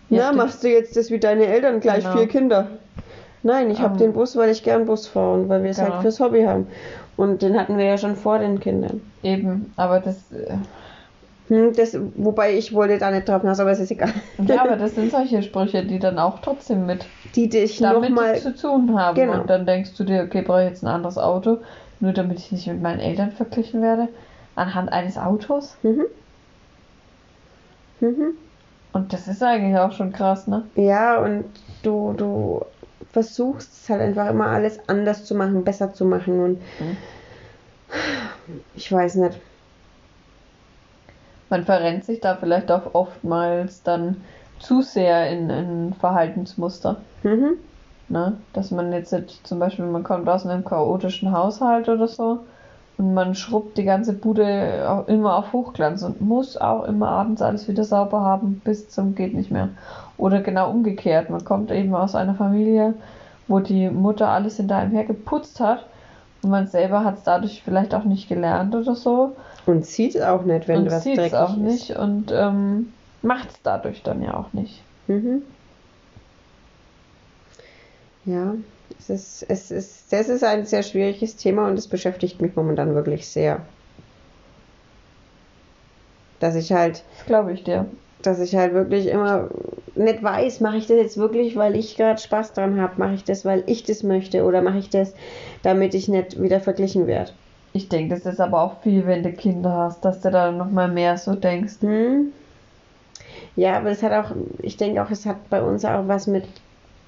Ja, 0.09 0.31
machst 0.31 0.63
du 0.63 0.69
jetzt 0.69 0.95
das 0.95 1.09
wie 1.11 1.19
deine 1.19 1.45
Eltern, 1.45 1.79
gleich 1.79 2.03
Genau. 2.03 2.17
vier 2.17 2.27
Kinder? 2.27 2.67
Nein, 3.43 3.69
ich 3.71 3.79
habe 3.81 3.93
Ähm, 3.93 3.99
den 3.99 4.13
Bus, 4.13 4.35
weil 4.35 4.49
ich 4.49 4.63
gern 4.63 4.85
Bus 4.85 5.07
fahre 5.07 5.33
und 5.33 5.49
weil 5.49 5.63
wir 5.63 5.71
es 5.71 5.77
genau. 5.77 5.91
halt 5.93 6.01
fürs 6.01 6.19
Hobby 6.19 6.43
haben. 6.43 6.67
Und 7.15 7.41
den 7.41 7.57
hatten 7.59 7.77
wir 7.77 7.85
ja 7.85 7.97
schon 7.97 8.15
vor 8.15 8.39
den 8.39 8.59
Kindern. 8.59 9.01
Eben, 9.23 9.73
aber 9.75 9.99
das. 9.99 10.17
Hm, 11.47 11.73
das, 11.73 11.97
wobei 12.15 12.57
ich 12.57 12.73
wollte 12.73 12.97
da 12.97 13.09
nicht 13.11 13.27
drauf 13.29 13.41
hinaus, 13.41 13.59
aber 13.59 13.71
es 13.71 13.79
ist 13.79 13.91
egal. 13.91 14.13
Ja, 14.47 14.63
aber 14.63 14.75
das 14.77 14.95
sind 14.95 15.11
solche 15.11 15.41
Sprüche, 15.43 15.85
die 15.85 15.99
dann 15.99 16.19
auch 16.19 16.39
trotzdem 16.39 16.85
mit 16.85 17.09
Die 17.35 17.47
dich 17.49 17.79
damit 17.79 18.09
nochmal. 18.11 18.35
zu 18.37 18.53
tun 18.55 18.97
haben. 18.99 19.15
Genau. 19.15 19.41
Und 19.41 19.49
dann 19.49 19.65
denkst 19.65 19.95
du 19.95 20.03
dir, 20.03 20.23
okay, 20.23 20.41
brauche 20.41 20.63
ich 20.63 20.69
jetzt 20.69 20.83
ein 20.83 20.87
anderes 20.87 21.17
Auto, 21.17 21.59
nur 21.99 22.13
damit 22.13 22.39
ich 22.39 22.51
nicht 22.51 22.67
mit 22.67 22.81
meinen 22.81 22.99
Eltern 22.99 23.31
verglichen 23.31 23.81
werde, 23.81 24.09
anhand 24.55 24.91
eines 24.91 25.17
Autos. 25.17 25.77
Mhm. 25.83 26.05
Mhm. 27.99 28.33
Und 28.93 29.13
das 29.13 29.27
ist 29.27 29.43
eigentlich 29.43 29.77
auch 29.77 29.91
schon 29.91 30.11
krass, 30.11 30.47
ne? 30.47 30.69
Ja, 30.75 31.19
und 31.21 31.45
du, 31.83 32.13
du 32.13 32.65
versuchst 33.11 33.71
es 33.83 33.89
halt 33.89 34.01
einfach 34.01 34.29
immer 34.29 34.47
alles 34.47 34.79
anders 34.87 35.25
zu 35.25 35.35
machen, 35.35 35.63
besser 35.63 35.93
zu 35.93 36.05
machen 36.05 36.39
und 36.39 36.59
Mhm. 36.79 36.97
ich 38.75 38.91
weiß 38.91 39.15
nicht. 39.15 39.39
Man 41.49 41.63
verrennt 41.63 42.03
sich 42.03 42.19
da 42.19 42.35
vielleicht 42.35 42.71
auch 42.71 42.93
oftmals 42.93 43.83
dann 43.83 44.17
zu 44.59 44.81
sehr 44.81 45.29
in, 45.29 45.49
in 45.49 45.93
Verhaltensmuster. 45.93 46.97
Mhm. 47.23 47.57
Ne? 48.09 48.37
Dass 48.53 48.71
man 48.71 48.91
jetzt 48.91 49.13
halt 49.13 49.39
zum 49.43 49.59
Beispiel, 49.59 49.85
man 49.85 50.03
kommt 50.03 50.27
aus 50.29 50.45
einem 50.45 50.63
chaotischen 50.63 51.31
Haushalt 51.31 51.89
oder 51.89 52.07
so 52.07 52.39
und 52.97 53.13
man 53.13 53.35
schrubbt 53.35 53.77
die 53.77 53.83
ganze 53.83 54.13
Bude 54.13 54.87
auch 54.89 55.07
immer 55.07 55.35
auf 55.35 55.53
Hochglanz 55.53 56.03
und 56.03 56.21
muss 56.21 56.57
auch 56.57 56.85
immer 56.85 57.09
abends 57.09 57.41
alles 57.41 57.67
wieder 57.67 57.83
sauber 57.83 58.21
haben 58.21 58.61
bis 58.63 58.89
zum 58.89 59.13
geht 59.13 59.33
nicht 59.33 59.51
mehr. 59.51 59.69
Oder 60.17 60.41
genau 60.41 60.71
umgekehrt, 60.71 61.29
man 61.29 61.45
kommt 61.45 61.69
eben 61.71 61.93
aus 61.93 62.15
einer 62.15 62.35
Familie, 62.35 62.93
wo 63.47 63.59
die 63.59 63.89
Mutter 63.89 64.29
alles 64.29 64.57
hinter 64.57 64.77
einem 64.77 64.91
hergeputzt 64.91 65.59
hat 65.59 65.85
und 66.43 66.49
man 66.49 66.67
selber 66.67 67.03
hat 67.03 67.17
es 67.17 67.23
dadurch 67.23 67.61
vielleicht 67.63 67.93
auch 67.95 68.03
nicht 68.05 68.29
gelernt 68.29 68.75
oder 68.75 68.95
so 68.95 69.35
Und 69.65 69.85
sieht 69.85 70.15
es 70.15 70.21
auch 70.21 70.43
nicht, 70.43 70.67
wenn 70.67 70.79
und 70.79 70.91
was 70.91 71.03
dreckig 71.03 71.33
auch 71.33 71.57
ist. 71.57 71.89
nicht 71.89 71.91
und 71.91 72.31
ähm, 72.31 72.93
macht 73.21 73.49
es 73.49 73.61
dadurch 73.63 74.03
dann 74.03 74.21
ja 74.21 74.35
auch 74.35 74.53
nicht. 74.53 74.83
Mhm. 75.07 75.41
Ja, 78.25 78.55
es 78.99 79.09
ist, 79.09 79.43
es 79.49 79.71
ist, 79.71 80.11
das 80.13 80.27
ist 80.29 80.43
ein 80.43 80.65
sehr 80.65 80.83
schwieriges 80.83 81.37
Thema 81.37 81.67
und 81.67 81.77
es 81.79 81.87
beschäftigt 81.87 82.41
mich 82.41 82.55
momentan 82.55 82.93
wirklich 82.93 83.27
sehr. 83.27 83.65
Dass 86.39 86.55
ich 86.55 86.71
halt, 86.71 87.03
Das 87.17 87.25
glaube 87.25 87.53
ich 87.53 87.63
dir. 87.63 87.85
Dass 88.27 88.39
ich 88.39 88.55
halt 88.55 88.73
wirklich 88.73 89.07
immer 89.07 89.49
nicht 89.95 90.21
weiß, 90.21 90.59
mache 90.59 90.77
ich 90.77 90.87
das 90.87 90.97
jetzt 90.97 91.17
wirklich, 91.17 91.55
weil 91.55 91.75
ich 91.75 91.95
gerade 91.95 92.19
Spaß 92.19 92.53
dran 92.53 92.79
habe, 92.79 92.93
mache 92.97 93.13
ich 93.13 93.23
das, 93.23 93.45
weil 93.45 93.63
ich 93.67 93.83
das 93.83 94.03
möchte 94.03 94.43
oder 94.43 94.61
mache 94.61 94.77
ich 94.79 94.89
das, 94.89 95.13
damit 95.63 95.95
ich 95.95 96.09
nicht 96.09 96.41
wieder 96.41 96.59
verglichen 96.59 97.07
werde. 97.07 97.31
Ich 97.73 97.89
denke, 97.89 98.15
das 98.15 98.25
ist 98.25 98.41
aber 98.41 98.61
auch 98.61 98.81
viel, 98.81 99.05
wenn 99.05 99.23
du 99.23 99.31
Kinder 99.31 99.71
hast, 99.71 100.03
dass 100.03 100.21
du 100.21 100.29
da 100.29 100.51
nochmal 100.51 100.89
mehr 100.89 101.17
so 101.17 101.35
denkst. 101.35 101.75
Hm. 101.81 102.33
Ja, 103.55 103.77
aber 103.77 103.89
es 103.89 104.03
hat 104.03 104.11
auch, 104.11 104.35
ich 104.61 104.77
denke 104.77 105.01
auch, 105.01 105.09
es 105.09 105.25
hat 105.25 105.49
bei 105.49 105.61
uns 105.61 105.85
auch 105.85 106.07
was 106.07 106.27
mit 106.27 106.43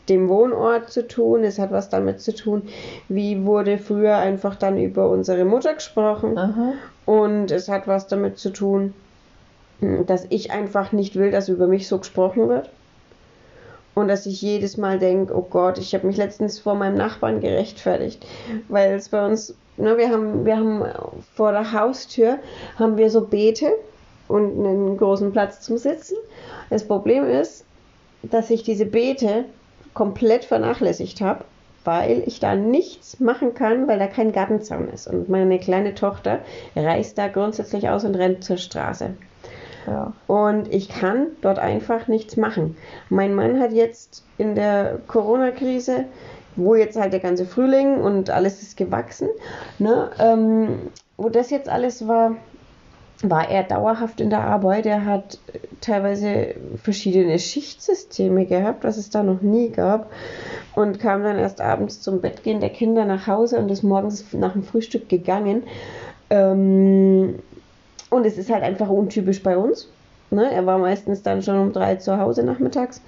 dem 0.08 0.30
Wohnort 0.30 0.90
zu 0.90 1.08
tun. 1.08 1.44
Es 1.44 1.60
hat 1.60 1.72
was 1.72 1.90
damit 1.90 2.22
zu 2.22 2.34
tun, 2.34 2.64
wie 3.08 3.46
wurde 3.46 3.78
früher 3.78 4.18
einfach 4.18 4.56
dann 4.56 4.78
über 4.78 5.10
unsere 5.10 5.46
Mutter 5.46 5.74
gesprochen. 5.74 6.38
Aha. 6.38 6.74
Und 7.06 7.52
es 7.52 7.70
hat 7.70 7.88
was 7.88 8.08
damit 8.08 8.38
zu 8.38 8.52
tun, 8.52 8.94
dass 9.82 10.26
ich 10.30 10.52
einfach 10.52 10.92
nicht 10.92 11.16
will, 11.16 11.32
dass 11.32 11.50
über 11.50 11.68
mich 11.68 11.88
so 11.88 12.00
gesprochen 12.00 12.50
wird. 12.50 12.70
Und 13.96 14.08
dass 14.08 14.26
ich 14.26 14.42
jedes 14.42 14.78
Mal 14.78 15.00
denke, 15.00 15.36
oh 15.36 15.46
Gott, 15.50 15.78
ich 15.78 15.94
habe 15.94 16.08
mich 16.08 16.18
letztens 16.18 16.60
vor 16.60 16.76
meinem 16.76 16.96
Nachbarn 16.96 17.42
gerechtfertigt, 17.42 18.26
weil 18.70 18.94
es 18.94 19.10
bei 19.10 19.26
uns, 19.26 19.56
ne, 19.78 19.98
wir 19.98 20.10
haben, 20.10 20.46
wir 20.46 20.58
haben 20.58 20.84
vor 21.36 21.52
der 21.52 21.74
Haustür 21.74 22.40
haben 22.78 22.98
wir 22.98 23.10
so 23.10 23.26
Beete 23.26 23.74
und 24.28 24.66
einen 24.66 24.96
großen 24.98 25.32
Platz 25.32 25.62
zum 25.62 25.78
Sitzen. 25.78 26.16
Das 26.70 26.88
Problem 26.88 27.26
ist, 27.26 27.66
dass 28.22 28.50
ich 28.50 28.64
diese 28.64 28.86
Beete 28.86 29.46
komplett 29.94 30.46
vernachlässigt 30.46 31.20
habe, 31.20 31.44
weil 31.84 32.24
ich 32.26 32.40
da 32.40 32.56
nichts 32.56 33.20
machen 33.20 33.54
kann, 33.54 33.88
weil 33.88 34.00
da 34.00 34.08
kein 34.08 34.32
Gartenzaun 34.32 34.90
ist. 34.90 35.08
Und 35.08 35.30
meine 35.30 35.60
kleine 35.60 35.96
Tochter 35.96 36.40
reißt 36.76 37.18
da 37.18 37.28
grundsätzlich 37.28 37.90
aus 37.90 38.06
und 38.06 38.16
rennt 38.16 38.44
zur 38.44 38.58
Straße. 38.58 39.16
Und 40.28 40.74
ich 40.74 40.90
kann 40.90 41.28
dort 41.42 41.60
einfach 41.60 42.08
nichts 42.08 42.38
machen. 42.38 42.76
Mein 43.10 43.34
Mann 43.34 43.60
hat 43.60 43.72
jetzt 43.72 44.24
in 44.38 44.56
der 44.56 45.00
Corona-Krise, 45.08 46.06
wo 46.56 46.76
jetzt 46.76 47.00
halt 47.00 47.14
der 47.14 47.20
ganze 47.20 47.46
Frühling 47.46 48.02
und 48.02 48.30
alles 48.30 48.62
ist 48.62 48.78
gewachsen, 48.78 49.30
ne, 49.78 50.10
ähm, 50.20 50.90
wo 51.18 51.30
das 51.30 51.50
jetzt 51.50 51.70
alles 51.70 52.08
war, 52.08 52.36
war 53.22 53.50
er 53.50 53.64
dauerhaft 53.64 54.22
in 54.22 54.30
der 54.30 54.42
Arbeit. 54.42 54.86
Er 54.86 55.06
hat 55.06 55.40
teilweise 55.82 56.56
verschiedene 56.82 57.38
Schichtsysteme 57.38 58.46
gehabt, 58.46 58.84
was 58.84 58.98
es 58.98 59.10
da 59.10 59.24
noch 59.24 59.42
nie 59.42 59.70
gab. 59.70 60.12
Und 60.76 61.00
kam 61.00 61.24
dann 61.24 61.38
erst 61.38 61.60
abends 61.60 62.02
zum 62.02 62.22
Bettgehen 62.22 62.62
der 62.62 62.70
Kinder 62.70 63.04
nach 63.06 63.28
Hause 63.28 63.58
und 63.60 63.70
ist 63.70 63.84
morgens 63.84 64.34
nach 64.34 64.54
dem 64.54 64.64
Frühstück 64.64 65.10
gegangen. 65.10 65.64
Ähm, 66.30 67.40
und 68.10 68.26
es 68.26 68.38
ist 68.38 68.50
halt 68.50 68.64
einfach 68.64 68.90
untypisch 68.90 69.44
bei 69.44 69.58
uns. 69.58 69.90
Ne? 70.32 70.52
Er 70.52 70.66
war 70.66 70.78
meistens 70.78 71.24
dann 71.24 71.42
schon 71.42 71.60
um 71.60 71.74
drei 71.74 71.96
zu 71.96 72.20
Hause 72.20 72.44
nachmittags. 72.44 73.02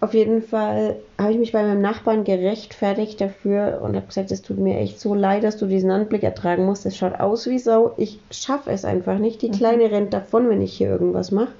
Auf 0.00 0.14
jeden 0.14 0.40
Fall 0.40 0.96
habe 1.18 1.32
ich 1.32 1.38
mich 1.38 1.52
bei 1.52 1.62
meinem 1.62 1.80
Nachbarn 1.80 2.22
gerechtfertigt 2.22 3.20
dafür 3.20 3.80
und 3.82 3.96
habe 3.96 4.06
gesagt, 4.06 4.30
es 4.30 4.42
tut 4.42 4.58
mir 4.58 4.78
echt 4.78 5.00
so 5.00 5.14
leid, 5.14 5.42
dass 5.42 5.56
du 5.56 5.66
diesen 5.66 5.90
Anblick 5.90 6.22
ertragen 6.22 6.66
musst. 6.66 6.86
Es 6.86 6.96
schaut 6.96 7.18
aus 7.18 7.48
wie 7.48 7.58
Sau. 7.58 7.92
Ich 7.96 8.20
schaffe 8.30 8.70
es 8.70 8.84
einfach 8.84 9.18
nicht. 9.18 9.42
Die 9.42 9.50
Kleine 9.50 9.90
rennt 9.90 10.14
davon, 10.14 10.48
wenn 10.48 10.62
ich 10.62 10.72
hier 10.74 10.88
irgendwas 10.88 11.32
mache. 11.32 11.52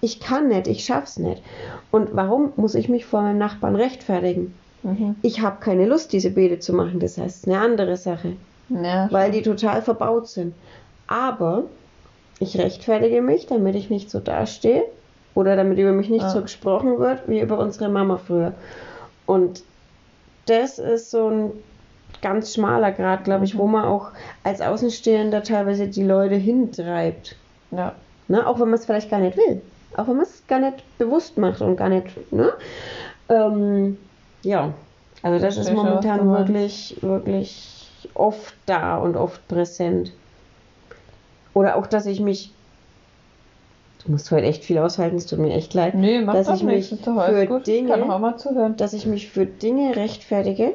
Ich 0.00 0.20
kann 0.20 0.48
nicht, 0.48 0.68
ich 0.68 0.84
schaff's 0.84 1.18
nicht. 1.18 1.42
Und 1.90 2.10
warum 2.12 2.52
muss 2.56 2.74
ich 2.74 2.88
mich 2.88 3.04
vor 3.04 3.22
meinem 3.22 3.38
Nachbarn 3.38 3.76
rechtfertigen? 3.76 4.54
Mhm. 4.82 5.16
Ich 5.20 5.42
habe 5.42 5.60
keine 5.60 5.86
Lust, 5.86 6.12
diese 6.12 6.30
Beete 6.30 6.60
zu 6.60 6.72
machen. 6.72 6.98
Das 7.00 7.18
heißt, 7.18 7.46
eine 7.46 7.58
andere 7.58 7.96
Sache 7.96 8.32
Ja, 8.70 9.08
weil 9.10 9.32
die 9.32 9.42
total 9.42 9.82
verbaut 9.82 10.28
sind. 10.28 10.54
Aber 11.08 11.64
ich 12.38 12.58
rechtfertige 12.58 13.22
mich, 13.22 13.46
damit 13.46 13.74
ich 13.74 13.90
nicht 13.90 14.10
so 14.10 14.20
dastehe 14.20 14.84
oder 15.34 15.56
damit 15.56 15.78
über 15.78 15.92
mich 15.92 16.08
nicht 16.10 16.24
Ah. 16.24 16.30
so 16.30 16.42
gesprochen 16.42 16.98
wird 16.98 17.28
wie 17.28 17.40
über 17.40 17.58
unsere 17.58 17.88
Mama 17.88 18.16
früher. 18.18 18.52
Und 19.26 19.62
das 20.46 20.78
ist 20.78 21.10
so 21.10 21.28
ein 21.28 21.52
ganz 22.22 22.54
schmaler 22.54 22.92
Grad, 22.92 23.24
glaube 23.24 23.44
ich, 23.44 23.58
wo 23.58 23.66
man 23.66 23.84
auch 23.84 24.08
als 24.44 24.60
Außenstehender 24.60 25.42
teilweise 25.42 25.88
die 25.88 26.04
Leute 26.04 26.36
hintreibt. 26.36 27.36
ja. 27.70 27.94
Ne? 28.28 28.44
Auch 28.46 28.58
wenn 28.58 28.68
man 28.70 28.74
es 28.78 28.84
vielleicht 28.86 29.08
gar 29.10 29.20
nicht 29.20 29.36
will. 29.36 29.62
Auch 29.96 30.08
wenn 30.08 30.16
man 30.16 30.24
es 30.26 30.42
gar 30.48 30.58
nicht 30.58 30.82
bewusst 30.98 31.38
macht 31.38 31.60
und 31.60 31.76
gar 31.76 31.88
nicht. 31.88 32.06
Ne? 32.32 32.52
Ähm, 33.28 33.98
ja, 34.42 34.72
also 35.22 35.38
das 35.44 35.56
ist 35.56 35.66
was 35.66 35.70
du 35.70 35.74
momentan 35.74 36.28
wirklich, 36.30 36.96
wirklich 37.02 37.88
oft 38.14 38.54
da 38.66 38.96
und 38.96 39.16
oft 39.16 39.46
präsent. 39.48 40.12
Oder 41.56 41.76
auch, 41.76 41.86
dass 41.86 42.04
ich 42.04 42.20
mich. 42.20 42.52
Du 44.04 44.12
musst 44.12 44.30
heute 44.30 44.44
echt 44.46 44.62
viel 44.62 44.76
aushalten, 44.76 45.16
es 45.16 45.24
tut 45.24 45.38
mir 45.38 45.54
echt 45.54 45.72
leid. 45.72 45.94
Nee, 45.94 46.20
mach 46.20 46.34
dass 46.34 46.48
doch 46.48 46.56
ich 46.56 46.62
nichts. 46.62 46.90
mich 46.90 47.00
für 47.00 47.46
gut. 47.46 47.66
Dinge- 47.66 47.88
Kann 47.88 48.10
auch 48.10 48.18
mal 48.18 48.36
zuhören. 48.36 48.76
Dass 48.76 48.92
ich 48.92 49.06
mich 49.06 49.30
für 49.30 49.46
Dinge 49.46 49.96
rechtfertige, 49.96 50.74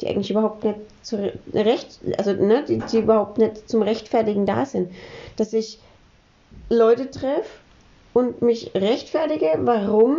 die 0.00 0.06
eigentlich 0.06 0.30
überhaupt 0.30 0.62
nicht 0.62 0.76
zu 1.02 1.16
re- 1.16 1.32
recht, 1.52 1.98
also 2.18 2.32
ne, 2.34 2.64
die, 2.68 2.78
die 2.78 2.98
überhaupt 3.00 3.38
nicht 3.38 3.68
zum 3.68 3.82
Rechtfertigen 3.82 4.46
da 4.46 4.64
sind. 4.64 4.92
Dass 5.36 5.52
ich 5.52 5.80
Leute 6.68 7.10
treffe 7.10 7.50
und 8.14 8.42
mich 8.42 8.70
rechtfertige, 8.76 9.48
warum 9.58 10.18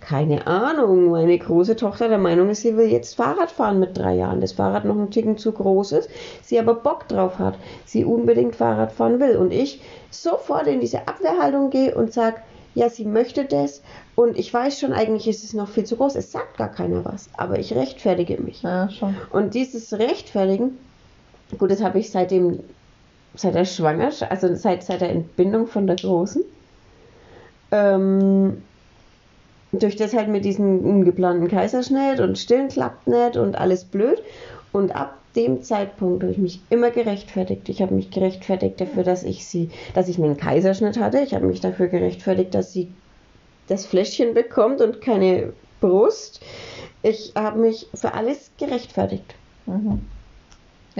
keine 0.00 0.46
Ahnung, 0.46 1.10
meine 1.10 1.38
große 1.38 1.76
Tochter 1.76 2.08
der 2.08 2.18
Meinung 2.18 2.50
ist, 2.50 2.62
sie 2.62 2.76
will 2.76 2.88
jetzt 2.88 3.14
Fahrrad 3.14 3.50
fahren 3.50 3.78
mit 3.78 3.96
drei 3.96 4.14
Jahren. 4.14 4.40
Das 4.40 4.52
Fahrrad 4.52 4.84
noch 4.84 4.96
ein 4.96 5.10
Ticken 5.10 5.38
zu 5.38 5.52
groß 5.52 5.92
ist, 5.92 6.10
sie 6.42 6.58
aber 6.58 6.74
Bock 6.74 7.06
drauf 7.08 7.38
hat, 7.38 7.54
sie 7.84 8.04
unbedingt 8.04 8.56
Fahrrad 8.56 8.92
fahren 8.92 9.20
will. 9.20 9.36
Und 9.36 9.52
ich 9.52 9.80
sofort 10.10 10.66
in 10.66 10.80
diese 10.80 11.06
Abwehrhaltung 11.06 11.70
gehe 11.70 11.94
und 11.94 12.12
sage, 12.12 12.36
ja, 12.74 12.88
sie 12.88 13.04
möchte 13.04 13.44
das 13.44 13.82
und 14.14 14.38
ich 14.38 14.52
weiß 14.52 14.80
schon, 14.80 14.92
eigentlich 14.92 15.26
ist 15.28 15.44
es 15.44 15.54
noch 15.54 15.68
viel 15.68 15.84
zu 15.84 15.96
groß. 15.96 16.14
Es 16.14 16.30
sagt 16.30 16.56
gar 16.58 16.68
keiner 16.68 17.04
was, 17.04 17.28
aber 17.36 17.58
ich 17.58 17.74
rechtfertige 17.74 18.40
mich. 18.40 18.62
Ja, 18.62 18.88
schon. 18.90 19.16
Und 19.30 19.54
dieses 19.54 19.92
Rechtfertigen, 19.92 20.78
gut, 21.58 21.70
das 21.70 21.82
habe 21.82 21.98
ich 21.98 22.10
seit 22.10 22.30
dem, 22.30 22.60
seit 23.34 23.54
der 23.54 23.64
Schwangerschaft, 23.64 24.30
also 24.30 24.54
seit, 24.54 24.84
seit 24.84 25.00
der 25.00 25.10
Entbindung 25.10 25.66
von 25.66 25.86
der 25.86 25.96
Großen. 25.96 26.44
Ähm, 27.72 28.62
durch 29.72 29.96
das 29.96 30.14
halt 30.14 30.28
mit 30.28 30.44
diesem 30.44 30.84
ungeplanten 30.84 31.48
Kaiserschnitt 31.48 32.20
und 32.20 32.38
Stillen 32.38 32.68
klappt 32.68 33.06
nicht 33.06 33.36
und 33.36 33.56
alles 33.56 33.84
blöd. 33.84 34.22
Und 34.72 34.94
ab 34.94 35.16
dem 35.36 35.62
Zeitpunkt 35.62 36.22
habe 36.22 36.32
ich 36.32 36.38
mich 36.38 36.60
immer 36.70 36.90
gerechtfertigt. 36.90 37.68
Ich 37.68 37.82
habe 37.82 37.94
mich 37.94 38.10
gerechtfertigt 38.10 38.80
dafür, 38.80 39.04
dass 39.04 39.22
ich 39.22 39.46
sie, 39.46 39.70
dass 39.94 40.08
ich 40.08 40.18
einen 40.18 40.36
Kaiserschnitt 40.36 40.98
hatte. 40.98 41.20
Ich 41.20 41.34
habe 41.34 41.46
mich 41.46 41.60
dafür 41.60 41.86
gerechtfertigt, 41.86 42.54
dass 42.54 42.72
sie 42.72 42.88
das 43.68 43.86
Fläschchen 43.86 44.34
bekommt 44.34 44.80
und 44.80 45.00
keine 45.00 45.52
Brust. 45.80 46.40
Ich 47.02 47.32
habe 47.36 47.60
mich 47.60 47.88
für 47.94 48.14
alles 48.14 48.50
gerechtfertigt. 48.58 49.34
Mhm. 49.66 50.00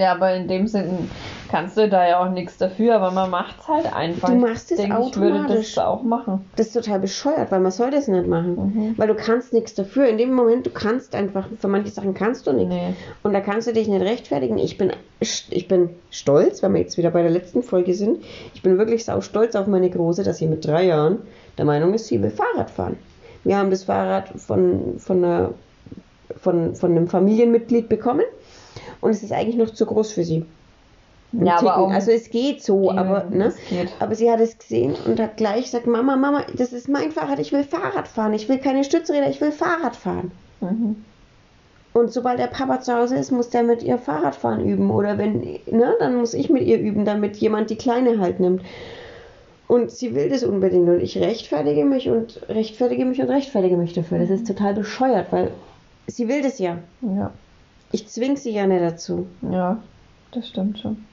Ja, 0.01 0.13
aber 0.13 0.33
in 0.33 0.47
dem 0.47 0.67
Sinn 0.67 1.09
kannst 1.49 1.77
du 1.77 1.87
da 1.87 2.07
ja 2.07 2.19
auch 2.19 2.29
nichts 2.31 2.57
dafür, 2.57 2.95
aber 2.95 3.11
man 3.11 3.29
macht 3.29 3.59
es 3.59 3.67
halt 3.67 3.93
einfach. 3.93 4.29
Du 4.29 4.35
machst 4.35 4.71
es 4.71 4.79
ich 4.79 4.85
denke, 4.85 5.05
ich 5.07 5.17
würde 5.17 5.35
automatisch. 5.35 5.75
das 5.75 5.85
auch 5.85 6.01
machen. 6.01 6.45
Das 6.55 6.67
ist 6.67 6.73
total 6.73 6.99
bescheuert, 6.99 7.51
weil 7.51 7.59
man 7.59 7.71
soll 7.71 7.91
das 7.91 8.07
nicht 8.07 8.25
machen. 8.25 8.55
Mhm. 8.55 8.97
Weil 8.97 9.07
du 9.07 9.15
kannst 9.15 9.53
nichts 9.53 9.75
dafür. 9.75 10.07
In 10.07 10.17
dem 10.17 10.33
Moment, 10.33 10.65
du 10.65 10.69
kannst 10.71 11.13
einfach, 11.13 11.47
für 11.59 11.67
manche 11.67 11.91
Sachen 11.91 12.13
kannst 12.13 12.47
du 12.47 12.53
nichts. 12.53 12.73
Nee. 12.73 12.95
Und 13.21 13.33
da 13.33 13.41
kannst 13.41 13.67
du 13.67 13.73
dich 13.73 13.87
nicht 13.87 14.01
rechtfertigen. 14.01 14.57
Ich 14.57 14.77
bin, 14.77 14.91
ich 15.19 15.67
bin 15.67 15.89
stolz, 16.09 16.63
weil 16.63 16.73
wir 16.73 16.81
jetzt 16.81 16.97
wieder 16.97 17.11
bei 17.11 17.21
der 17.21 17.31
letzten 17.31 17.61
Folge 17.61 17.93
sind. 17.93 18.23
Ich 18.53 18.61
bin 18.61 18.77
wirklich 18.77 19.05
sau 19.05 19.21
stolz 19.21 19.55
auf 19.55 19.67
meine 19.67 19.89
Große, 19.89 20.23
dass 20.23 20.37
sie 20.37 20.47
mit 20.47 20.65
drei 20.65 20.85
Jahren 20.85 21.19
der 21.57 21.65
Meinung 21.65 21.93
ist, 21.93 22.07
sie 22.07 22.23
will 22.23 22.31
Fahrrad 22.31 22.71
fahren. 22.71 22.97
Wir 23.43 23.57
haben 23.57 23.69
das 23.69 23.83
Fahrrad 23.83 24.29
von, 24.29 24.99
von, 24.99 25.23
einer, 25.23 25.53
von, 26.37 26.75
von 26.75 26.91
einem 26.91 27.07
Familienmitglied 27.07 27.89
bekommen 27.89 28.25
und 29.01 29.11
es 29.11 29.23
ist 29.23 29.31
eigentlich 29.31 29.55
noch 29.57 29.69
zu 29.71 29.85
groß 29.85 30.11
für 30.11 30.23
sie. 30.23 30.45
Ein 31.33 31.45
Ja, 31.45 31.59
aber 31.59 31.77
auch- 31.77 31.91
also 31.91 32.11
es 32.11 32.29
geht 32.29 32.61
so, 32.61 32.91
aber 32.91 33.25
ne? 33.29 33.53
Aber 33.99 34.15
sie 34.15 34.29
hat 34.29 34.39
es 34.41 34.57
gesehen 34.57 34.95
und 35.05 35.19
hat 35.19 35.37
gleich 35.37 35.63
gesagt, 35.63 35.87
Mama, 35.87 36.15
Mama, 36.17 36.43
das 36.57 36.73
ist 36.73 36.89
mein 36.89 37.11
Fahrrad, 37.11 37.39
ich 37.39 37.53
will 37.53 37.63
Fahrrad 37.63 38.07
fahren, 38.07 38.33
ich 38.33 38.49
will 38.49 38.57
keine 38.57 38.83
Stützräder, 38.83 39.29
ich 39.29 39.39
will 39.39 39.51
Fahrrad 39.51 39.95
fahren. 39.95 40.31
Mhm. 40.59 40.97
Und 41.93 42.11
sobald 42.13 42.39
der 42.39 42.47
Papa 42.47 42.79
zu 42.79 42.93
Hause 42.93 43.17
ist, 43.17 43.31
muss 43.31 43.49
der 43.49 43.63
mit 43.63 43.83
ihr 43.83 43.97
Fahrradfahren 43.97 44.65
üben. 44.65 44.91
Oder 44.91 45.17
wenn, 45.17 45.41
ne, 45.41 45.93
dann 45.99 46.15
muss 46.15 46.33
ich 46.33 46.49
mit 46.49 46.63
ihr 46.63 46.79
üben, 46.79 47.03
damit 47.03 47.35
jemand 47.37 47.69
die 47.69 47.75
Kleine 47.75 48.19
halt 48.19 48.39
nimmt. 48.39 48.61
Und 49.67 49.91
sie 49.91 50.15
will 50.15 50.29
das 50.29 50.43
unbedingt. 50.43 50.87
Und 50.87 51.01
ich 51.01 51.17
rechtfertige 51.17 51.83
mich 51.83 52.07
und 52.09 52.39
rechtfertige 52.47 53.03
mich 53.03 53.21
und 53.21 53.29
rechtfertige 53.29 53.75
mich 53.75 53.91
dafür. 53.93 54.19
Das 54.19 54.29
ist 54.29 54.47
total 54.47 54.73
bescheuert, 54.73 55.27
weil 55.31 55.51
sie 56.07 56.29
will 56.29 56.41
das 56.41 56.59
ja. 56.59 56.77
Ja. 57.01 57.31
Ich 57.91 58.07
zwing 58.07 58.37
sie 58.37 58.51
ja 58.51 58.67
nicht 58.67 58.83
dazu. 58.83 59.27
Ja, 59.49 59.77
das 60.31 60.47
stimmt 60.47 60.79
schon. 60.79 61.05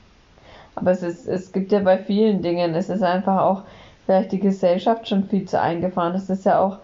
Aber 0.75 0.93
es 0.93 1.03
ist, 1.03 1.27
es 1.27 1.53
gibt 1.53 1.73
ja 1.73 1.81
bei 1.81 1.99
vielen 1.99 2.41
Dingen, 2.43 2.75
es 2.75 2.89
ist 2.89 3.03
einfach 3.03 3.43
auch 3.43 3.63
vielleicht 4.07 4.33
die 4.33 4.39
Gesellschaft 4.41 5.09
schon 5.09 5.25
viel 5.25 5.45
zu 5.45 5.61
eingefahren. 5.61 6.15
Es 6.15 6.31
ist 6.31 6.45
ja 6.45 6.61
auch 6.61 6.79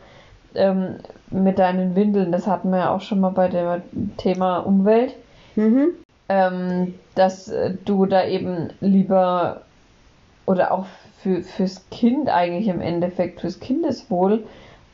ähm, 0.54 0.96
mit 1.30 1.58
deinen 1.58 1.94
Windeln, 1.94 2.32
das 2.32 2.46
hatten 2.46 2.70
wir 2.70 2.78
ja 2.78 2.94
auch 2.94 3.00
schon 3.00 3.20
mal 3.20 3.30
bei 3.30 3.48
dem 3.48 4.16
Thema 4.16 4.58
Umwelt, 4.58 5.14
Mhm. 5.56 5.90
ähm, 6.28 6.94
dass 7.14 7.52
du 7.84 8.06
da 8.06 8.24
eben 8.26 8.70
lieber 8.80 9.60
oder 10.46 10.72
auch 10.72 10.86
für, 11.22 11.42
fürs 11.42 11.88
Kind 11.90 12.28
eigentlich 12.28 12.66
im 12.68 12.80
Endeffekt, 12.80 13.40
fürs 13.40 13.60
Kindeswohl, 13.60 14.44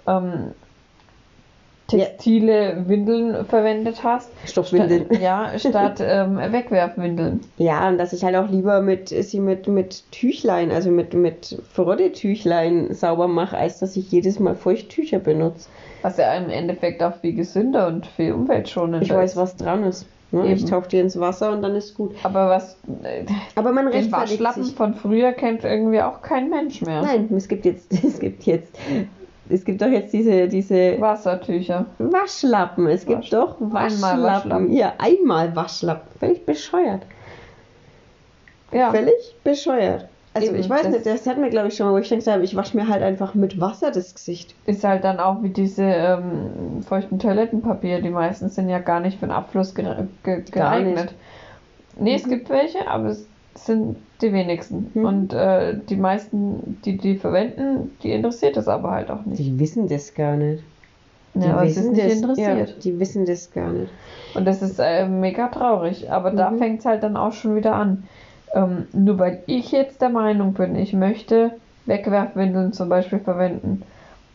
ähm, 0.07 0.53
textile 1.91 2.85
Windeln 2.87 3.45
verwendet 3.47 4.03
hast. 4.05 4.31
Stoffwindeln. 4.47 5.07
Statt, 5.07 5.21
ja, 5.21 5.59
statt 5.59 6.01
ähm, 6.01 6.37
Wegwerfwindeln. 6.37 7.41
Ja, 7.59 7.89
und 7.89 7.99
dass 7.99 8.13
ich 8.13 8.25
halt 8.25 8.37
auch 8.37 8.49
lieber 8.49 8.81
mit 8.81 9.09
sie 9.09 9.41
mit, 9.41 9.67
mit 9.67 10.05
Tüchlein, 10.13 10.71
also 10.71 10.91
mit, 10.91 11.15
mit 11.15 11.61
Frotte-Tüchlein 11.73 12.95
sauber 12.95 13.29
mache, 13.29 13.57
als 13.57 13.81
dass 13.81 13.97
ich 13.97 14.11
jedes 14.11 14.39
Mal 14.39 14.55
Feuchttücher 14.55 15.19
benutze. 15.19 15.69
Was 16.03 16.17
ja 16.17 16.33
im 16.35 16.49
Endeffekt 16.49 17.03
auch 17.03 17.17
viel 17.17 17.35
gesünder 17.35 17.87
und 17.89 18.07
viel 18.07 18.33
umweltschonender 18.33 19.03
Ich 19.03 19.13
weiß, 19.13 19.37
was 19.37 19.57
dran 19.57 19.85
ist. 19.85 20.07
Ne? 20.33 20.53
Ich 20.53 20.65
tauche 20.65 20.89
die 20.89 20.99
ins 20.99 21.19
Wasser 21.19 21.53
und 21.53 21.63
dann 21.63 21.75
ist 21.75 21.95
gut. 21.97 22.15
Aber 22.23 22.49
was. 22.49 22.77
Äh, 23.03 23.25
Aber 23.57 23.73
man 23.73 23.89
Waschlappen 23.89 24.63
sich. 24.63 24.75
von 24.75 24.95
früher 24.95 25.33
kennt 25.33 25.65
irgendwie 25.65 26.01
auch 26.01 26.23
kein 26.23 26.49
Mensch 26.51 26.83
mehr. 26.83 27.03
Nein, 27.03 27.29
es 27.37 27.49
gibt 27.49 27.65
jetzt, 27.65 27.93
es 28.05 28.21
gibt 28.21 28.45
jetzt 28.45 28.79
es 29.51 29.65
gibt 29.65 29.83
doch 29.83 29.89
jetzt 29.89 30.13
diese, 30.13 30.49
diese 30.49 31.01
Wassertücher. 31.01 31.87
Waschlappen. 31.99 32.87
Es 32.87 33.07
gibt 33.07 33.21
Wasch 33.21 33.31
doch 33.31 33.57
Waschlappen. 33.59 34.05
Einmal 34.05 34.23
Waschlappen. 34.23 34.73
Ja, 34.73 34.93
einmal 34.99 35.55
Waschlappen. 35.55 36.09
Völlig 36.19 36.47
bescheuert. 36.47 37.03
Ja. 38.73 38.91
Völlig 38.91 39.37
bescheuert. 39.43 40.07
Also 40.33 40.49
Eben, 40.49 40.61
ich 40.61 40.71
weiß 40.71 40.89
nicht, 40.89 41.05
das 41.05 41.27
hat 41.27 41.39
mir 41.39 41.51
glaube 41.51 41.69
ich 41.69 41.77
schon 41.77 41.87
mal, 41.87 41.93
wo 41.93 41.99
ich 41.99 42.09
gesagt 42.09 42.29
habe, 42.29 42.45
ich 42.45 42.55
wasche 42.55 42.77
mir 42.77 42.87
halt 42.87 43.03
einfach 43.03 43.35
mit 43.35 43.61
Wasser 43.61 43.91
das 43.91 44.15
Gesicht. 44.15 44.55
Ist 44.67 44.85
halt 44.85 45.03
dann 45.03 45.19
auch 45.19 45.43
wie 45.43 45.49
diese 45.49 45.83
ähm, 45.83 46.83
feuchten 46.87 47.19
Toilettenpapier, 47.19 48.01
die 48.01 48.11
meisten 48.11 48.49
sind 48.49 48.69
ja 48.69 48.79
gar 48.79 49.01
nicht 49.01 49.19
für 49.19 49.27
den 49.27 49.33
Abfluss 49.33 49.75
ge 49.75 49.85
ge 50.23 50.45
geeignet. 50.49 51.15
Nee, 51.99 52.11
mhm. 52.11 52.17
es 52.17 52.29
gibt 52.29 52.49
welche, 52.49 52.87
aber 52.87 53.09
es 53.09 53.27
sind 53.55 53.97
die 54.21 54.33
wenigsten. 54.33 54.91
Hm. 54.95 55.05
Und 55.05 55.33
äh, 55.33 55.77
die 55.89 55.97
meisten, 55.97 56.81
die 56.85 56.97
die 56.97 57.17
verwenden, 57.17 57.97
die 58.03 58.13
interessiert 58.13 58.57
das 58.57 58.69
aber 58.69 58.91
halt 58.91 59.11
auch 59.11 59.25
nicht. 59.25 59.39
Die 59.39 59.59
wissen 59.59 59.89
das 59.89 60.15
gar 60.15 60.37
nicht. 60.37 60.63
Die 61.35 61.47
ja, 61.47 61.63
wissen 61.63 61.95
das, 61.95 62.13
interessiert. 62.13 62.69
Ja, 62.69 62.75
die 62.83 62.99
wissen 62.99 63.25
das 63.25 63.53
gar 63.53 63.71
nicht. 63.71 63.93
Und 64.35 64.45
das 64.47 64.63
ist 64.63 64.81
äh, 64.81 65.07
mega 65.07 65.49
traurig. 65.49 66.11
Aber 66.11 66.33
mhm. 66.33 66.37
da 66.37 66.53
fängt 66.53 66.81
es 66.81 66.87
halt 66.87 67.03
dann 67.03 67.17
auch 67.17 67.33
schon 67.33 67.55
wieder 67.57 67.75
an. 67.75 68.05
Ähm, 68.53 68.87
nur 68.93 69.19
weil 69.19 69.43
ich 69.47 69.71
jetzt 69.71 70.03
der 70.03 70.09
Meinung 70.09 70.55
bin, 70.55 70.75
ich 70.75 70.93
möchte 70.93 71.53
Wegwerfwindeln 71.87 72.73
zum 72.73 72.89
Beispiel 72.89 73.21
verwenden, 73.21 73.83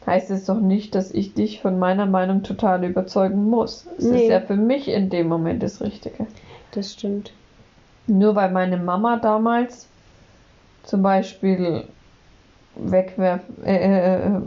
heißt 0.05 0.31
es 0.31 0.45
doch 0.45 0.59
nicht, 0.59 0.95
dass 0.95 1.11
ich 1.11 1.33
dich 1.33 1.61
von 1.61 1.79
meiner 1.79 2.05
Meinung 2.05 2.43
total 2.43 2.83
überzeugen 2.85 3.49
muss. 3.49 3.87
Es 3.97 4.05
nee. 4.05 4.23
ist 4.23 4.29
ja 4.29 4.39
für 4.39 4.55
mich 4.55 4.87
in 4.87 5.09
dem 5.09 5.27
Moment 5.27 5.63
das 5.63 5.81
Richtige. 5.81 6.27
Das 6.71 6.93
stimmt. 6.93 7.33
Nur 8.07 8.35
weil 8.35 8.51
meine 8.51 8.77
Mama 8.77 9.17
damals 9.17 9.87
zum 10.83 11.01
Beispiel 11.01 11.83
Wegwerf, 12.75 13.41
äh, 13.63 13.75
äh, 13.75 14.15
äh, 14.27 14.41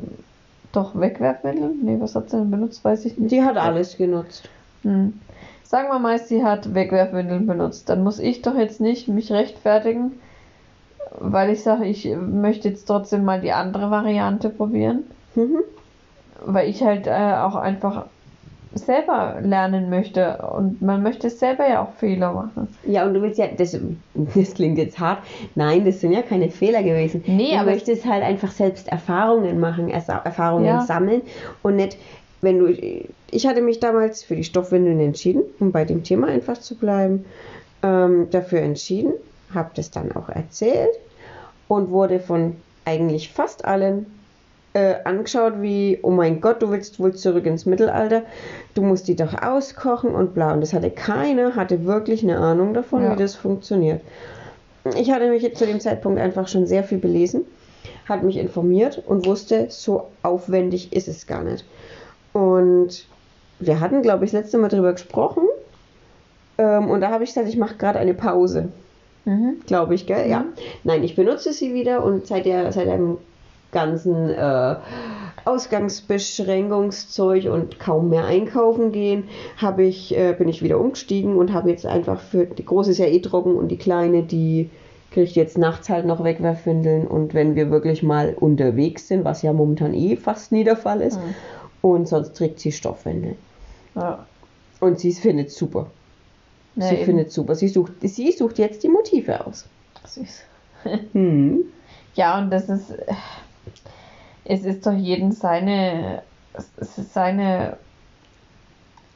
doch 0.72 0.98
Wegwerfmittel? 0.98 1.74
Nee, 1.82 1.96
was 1.98 2.14
hat 2.14 2.30
sie 2.30 2.36
denn 2.36 2.50
benutzt? 2.50 2.84
Weiß 2.84 3.04
ich 3.04 3.18
nicht. 3.18 3.32
Die 3.32 3.42
hat 3.42 3.56
alles 3.56 3.96
genutzt. 3.96 4.48
Hm. 4.82 5.18
Sagen 5.64 5.88
wir 5.88 5.98
mal, 5.98 6.18
sie 6.18 6.44
hat 6.44 6.74
Wegwerfwindeln 6.74 7.46
benutzt. 7.46 7.88
Dann 7.88 8.02
muss 8.02 8.18
ich 8.18 8.42
doch 8.42 8.54
jetzt 8.54 8.80
nicht 8.80 9.08
mich 9.08 9.32
rechtfertigen, 9.32 10.12
weil 11.18 11.50
ich 11.50 11.62
sage, 11.62 11.84
ich 11.86 12.08
möchte 12.16 12.68
jetzt 12.68 12.84
trotzdem 12.84 13.24
mal 13.24 13.40
die 13.40 13.52
andere 13.52 13.90
Variante 13.90 14.50
probieren. 14.50 15.04
Mhm. 15.34 15.58
Weil 16.44 16.68
ich 16.68 16.82
halt 16.82 17.06
äh, 17.06 17.34
auch 17.42 17.56
einfach 17.56 18.06
selber 18.78 19.38
lernen 19.42 19.90
möchte 19.90 20.38
und 20.38 20.80
man 20.80 21.02
möchte 21.02 21.30
selber 21.30 21.68
ja 21.68 21.82
auch 21.82 21.92
Fehler 21.94 22.32
machen. 22.32 22.68
Ja, 22.84 23.06
und 23.06 23.14
du 23.14 23.22
willst 23.22 23.38
ja, 23.38 23.46
das, 23.48 23.78
das 24.14 24.54
klingt 24.54 24.78
jetzt 24.78 24.98
hart, 24.98 25.18
nein, 25.54 25.84
das 25.84 26.00
sind 26.00 26.12
ja 26.12 26.22
keine 26.22 26.50
Fehler 26.50 26.82
gewesen. 26.82 27.22
Nee, 27.26 27.52
du 27.52 27.58
aber 27.58 27.70
möchtest 27.70 28.06
halt 28.06 28.22
einfach 28.22 28.50
selbst 28.50 28.88
Erfahrungen 28.88 29.60
machen, 29.60 29.90
Erfahrungen 29.90 30.66
ja. 30.66 30.80
sammeln 30.80 31.22
und 31.62 31.76
nicht, 31.76 31.96
wenn 32.40 32.58
du, 32.58 32.68
ich 32.68 33.46
hatte 33.46 33.60
mich 33.60 33.80
damals 33.80 34.22
für 34.22 34.36
die 34.36 34.44
Stoffwindeln 34.44 35.00
entschieden, 35.00 35.42
um 35.58 35.72
bei 35.72 35.84
dem 35.84 36.04
Thema 36.04 36.28
einfach 36.28 36.58
zu 36.58 36.76
bleiben, 36.76 37.24
ähm, 37.82 38.28
dafür 38.30 38.60
entschieden, 38.60 39.12
habe 39.54 39.70
das 39.74 39.90
dann 39.90 40.12
auch 40.12 40.28
erzählt 40.28 40.90
und 41.68 41.90
wurde 41.90 42.20
von 42.20 42.56
eigentlich 42.84 43.30
fast 43.30 43.64
allen 43.64 44.06
äh, 44.78 44.96
angeschaut 45.04 45.54
wie, 45.60 45.98
oh 46.02 46.10
mein 46.10 46.40
Gott, 46.40 46.62
du 46.62 46.70
willst 46.70 47.00
wohl 47.00 47.14
zurück 47.14 47.46
ins 47.46 47.66
Mittelalter, 47.66 48.22
du 48.74 48.82
musst 48.82 49.08
die 49.08 49.16
doch 49.16 49.40
auskochen 49.42 50.10
und 50.10 50.34
bla. 50.34 50.52
Und 50.52 50.60
das 50.60 50.72
hatte 50.72 50.90
keiner, 50.90 51.56
hatte 51.56 51.84
wirklich 51.84 52.22
eine 52.22 52.38
Ahnung 52.38 52.74
davon, 52.74 53.02
ja. 53.02 53.12
wie 53.12 53.18
das 53.18 53.34
funktioniert. 53.34 54.00
Ich 54.96 55.10
hatte 55.10 55.28
mich 55.28 55.42
jetzt 55.42 55.58
zu 55.58 55.66
dem 55.66 55.80
Zeitpunkt 55.80 56.20
einfach 56.20 56.48
schon 56.48 56.66
sehr 56.66 56.84
viel 56.84 56.98
belesen, 56.98 57.44
hat 58.08 58.22
mich 58.22 58.36
informiert 58.36 59.02
und 59.06 59.26
wusste, 59.26 59.66
so 59.68 60.08
aufwendig 60.22 60.92
ist 60.92 61.08
es 61.08 61.26
gar 61.26 61.42
nicht. 61.42 61.64
Und 62.32 63.06
wir 63.58 63.80
hatten, 63.80 64.02
glaube 64.02 64.24
ich, 64.24 64.30
das 64.30 64.42
letzte 64.42 64.58
Mal 64.58 64.68
darüber 64.68 64.92
gesprochen. 64.92 65.42
Ähm, 66.56 66.88
und 66.88 67.00
da 67.00 67.10
habe 67.10 67.24
ich 67.24 67.30
gesagt, 67.30 67.48
ich 67.48 67.56
mache 67.56 67.76
gerade 67.76 67.98
eine 67.98 68.14
Pause. 68.14 68.68
Mhm. 69.24 69.60
Glaube 69.66 69.94
ich, 69.94 70.06
gell? 70.06 70.24
Mhm. 70.24 70.30
Ja. 70.30 70.44
Nein, 70.84 71.02
ich 71.02 71.16
benutze 71.16 71.52
sie 71.52 71.74
wieder 71.74 72.04
und 72.04 72.26
seit, 72.26 72.46
der, 72.46 72.70
seit 72.72 72.88
einem 72.88 73.18
ganzen 73.72 74.30
äh, 74.30 74.76
Ausgangsbeschränkungszeug 75.44 77.46
und 77.46 77.78
kaum 77.78 78.10
mehr 78.10 78.24
einkaufen 78.24 78.92
gehen, 78.92 79.28
habe 79.56 79.84
ich, 79.84 80.16
äh, 80.16 80.32
bin 80.32 80.48
ich 80.48 80.62
wieder 80.62 80.78
umgestiegen 80.78 81.36
und 81.36 81.52
habe 81.52 81.70
jetzt 81.70 81.86
einfach 81.86 82.20
für 82.20 82.46
die 82.46 82.64
große 82.64 82.92
ist 82.92 82.98
ja 82.98 83.06
eh 83.06 83.20
trocken 83.20 83.56
und 83.56 83.68
die 83.68 83.76
kleine, 83.76 84.22
die 84.22 84.70
kriegt 85.10 85.36
jetzt 85.36 85.58
nachts 85.58 85.88
halt 85.88 86.06
noch 86.06 86.22
Wegwerfwindeln 86.22 87.06
und 87.06 87.34
wenn 87.34 87.56
wir 87.56 87.70
wirklich 87.70 88.02
mal 88.02 88.34
unterwegs 88.38 89.08
sind, 89.08 89.24
was 89.24 89.42
ja 89.42 89.52
momentan 89.52 89.94
eh 89.94 90.16
fast 90.16 90.52
nie 90.52 90.64
der 90.64 90.76
Fall 90.76 91.00
ist, 91.00 91.18
mhm. 91.18 91.34
und 91.82 92.08
sonst 92.08 92.36
trägt 92.36 92.60
sie 92.60 92.72
Stoffwindeln. 92.72 93.36
Ja. 93.94 94.26
Und 94.80 95.00
sie 95.00 95.12
findet 95.12 95.50
super. 95.50 95.90
Ja, 96.76 96.88
sie 96.88 96.96
eben. 96.96 97.04
findet 97.04 97.32
super. 97.32 97.54
Sie 97.54 97.68
sucht, 97.68 97.92
sie 98.00 98.32
sucht 98.32 98.58
jetzt 98.58 98.82
die 98.84 98.88
Motive 98.88 99.46
aus. 99.46 99.66
Süß. 100.04 100.42
hm. 101.12 101.64
Ja, 102.14 102.38
und 102.38 102.50
das 102.50 102.68
ist 102.68 102.92
es 104.44 104.64
ist 104.64 104.86
doch 104.86 104.92
jeden 104.92 105.32
seine, 105.32 106.22
es 106.76 106.98
ist 106.98 107.12
seine 107.12 107.76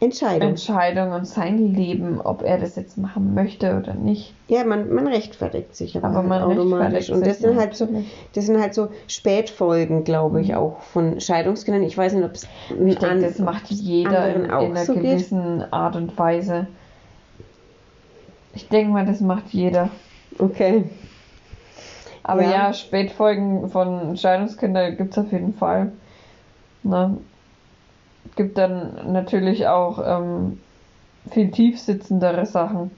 Entscheidung. 0.02 0.50
Entscheidung 0.50 1.12
und 1.12 1.26
sein 1.26 1.74
Leben, 1.74 2.20
ob 2.20 2.42
er 2.42 2.58
das 2.58 2.74
jetzt 2.74 2.98
machen 2.98 3.34
möchte 3.34 3.78
oder 3.78 3.94
nicht. 3.94 4.34
Ja, 4.48 4.64
man, 4.64 4.92
man 4.92 5.06
rechtfertigt 5.06 5.76
sich 5.76 5.96
aber, 5.96 6.08
aber 6.08 6.18
halt 6.18 6.28
man 6.28 6.42
automatisch. 6.42 7.08
Und 7.08 7.24
das 7.24 7.38
sind, 7.38 7.56
halt 7.56 7.76
so, 7.76 7.86
das 8.34 8.46
sind 8.46 8.60
halt 8.60 8.74
so 8.74 8.88
Spätfolgen, 9.06 10.02
glaube 10.02 10.40
ich, 10.40 10.48
mhm. 10.48 10.54
auch 10.56 10.80
von 10.80 11.20
Scheidungskindern. 11.20 11.84
Ich 11.84 11.96
weiß 11.96 12.14
nicht, 12.14 12.24
ob 12.24 12.34
es 12.34 12.48
mit 12.76 13.00
denke, 13.00 13.20
das 13.20 13.38
macht 13.38 13.70
jeder 13.70 14.34
in, 14.34 14.44
in 14.46 14.50
einer 14.50 14.84
so 14.84 14.94
gewissen 14.94 15.60
geht. 15.60 15.72
Art 15.72 15.94
und 15.94 16.18
Weise. 16.18 16.66
Ich 18.54 18.68
denke 18.68 18.92
mal, 18.92 19.06
das 19.06 19.20
macht 19.20 19.50
jeder. 19.50 19.88
Okay. 20.38 20.84
Aber 22.24 22.42
ja, 22.42 22.50
ja 22.50 22.72
Spätfolgen 22.72 23.68
von 23.68 24.16
Scheidungskindern 24.16 24.96
gibt 24.96 25.12
es 25.12 25.18
auf 25.18 25.32
jeden 25.32 25.54
Fall. 25.54 25.92
Ne? 26.82 27.18
Gibt 28.36 28.58
dann 28.58 29.12
natürlich 29.12 29.66
auch 29.66 30.00
ähm, 30.04 30.60
viel 31.30 31.50
tiefsitzendere 31.50 32.46
Sachen. 32.46 32.90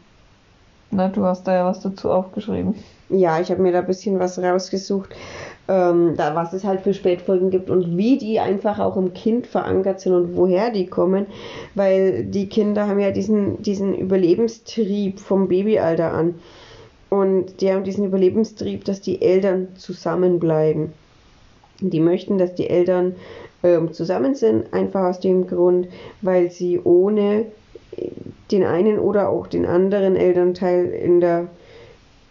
Na, 0.90 1.08
du 1.08 1.24
hast 1.24 1.44
da 1.44 1.54
ja 1.54 1.66
was 1.66 1.80
dazu 1.80 2.10
aufgeschrieben. 2.10 2.76
Ja, 3.08 3.40
ich 3.40 3.50
habe 3.50 3.60
mir 3.60 3.72
da 3.72 3.80
ein 3.80 3.86
bisschen 3.86 4.18
was 4.18 4.38
rausgesucht, 4.38 5.10
ähm, 5.66 6.14
da, 6.16 6.34
was 6.34 6.52
es 6.52 6.64
halt 6.64 6.82
für 6.82 6.94
Spätfolgen 6.94 7.50
gibt 7.50 7.68
und 7.68 7.96
wie 7.96 8.16
die 8.16 8.38
einfach 8.38 8.78
auch 8.78 8.96
im 8.96 9.12
Kind 9.12 9.46
verankert 9.46 10.00
sind 10.00 10.14
und 10.14 10.36
woher 10.36 10.70
die 10.70 10.86
kommen. 10.86 11.26
Weil 11.74 12.24
die 12.24 12.48
Kinder 12.48 12.86
haben 12.86 13.00
ja 13.00 13.10
diesen, 13.10 13.60
diesen 13.62 13.94
Überlebenstrieb 13.94 15.18
vom 15.18 15.48
Babyalter 15.48 16.12
an. 16.12 16.36
Und 17.14 17.60
die 17.60 17.72
haben 17.72 17.84
diesen 17.84 18.04
Überlebenstrieb, 18.04 18.84
dass 18.84 19.00
die 19.00 19.22
Eltern 19.22 19.68
zusammenbleiben. 19.76 20.92
Die 21.78 22.00
möchten, 22.00 22.38
dass 22.38 22.56
die 22.56 22.68
Eltern 22.68 23.14
ähm, 23.62 23.92
zusammen 23.92 24.34
sind, 24.34 24.72
einfach 24.72 25.04
aus 25.04 25.20
dem 25.20 25.46
Grund, 25.46 25.86
weil 26.22 26.50
sie 26.50 26.80
ohne 26.82 27.46
den 28.50 28.64
einen 28.64 28.98
oder 28.98 29.28
auch 29.28 29.46
den 29.46 29.64
anderen 29.64 30.16
Elternteil 30.16 30.86
in 30.86 31.20
der, 31.20 31.46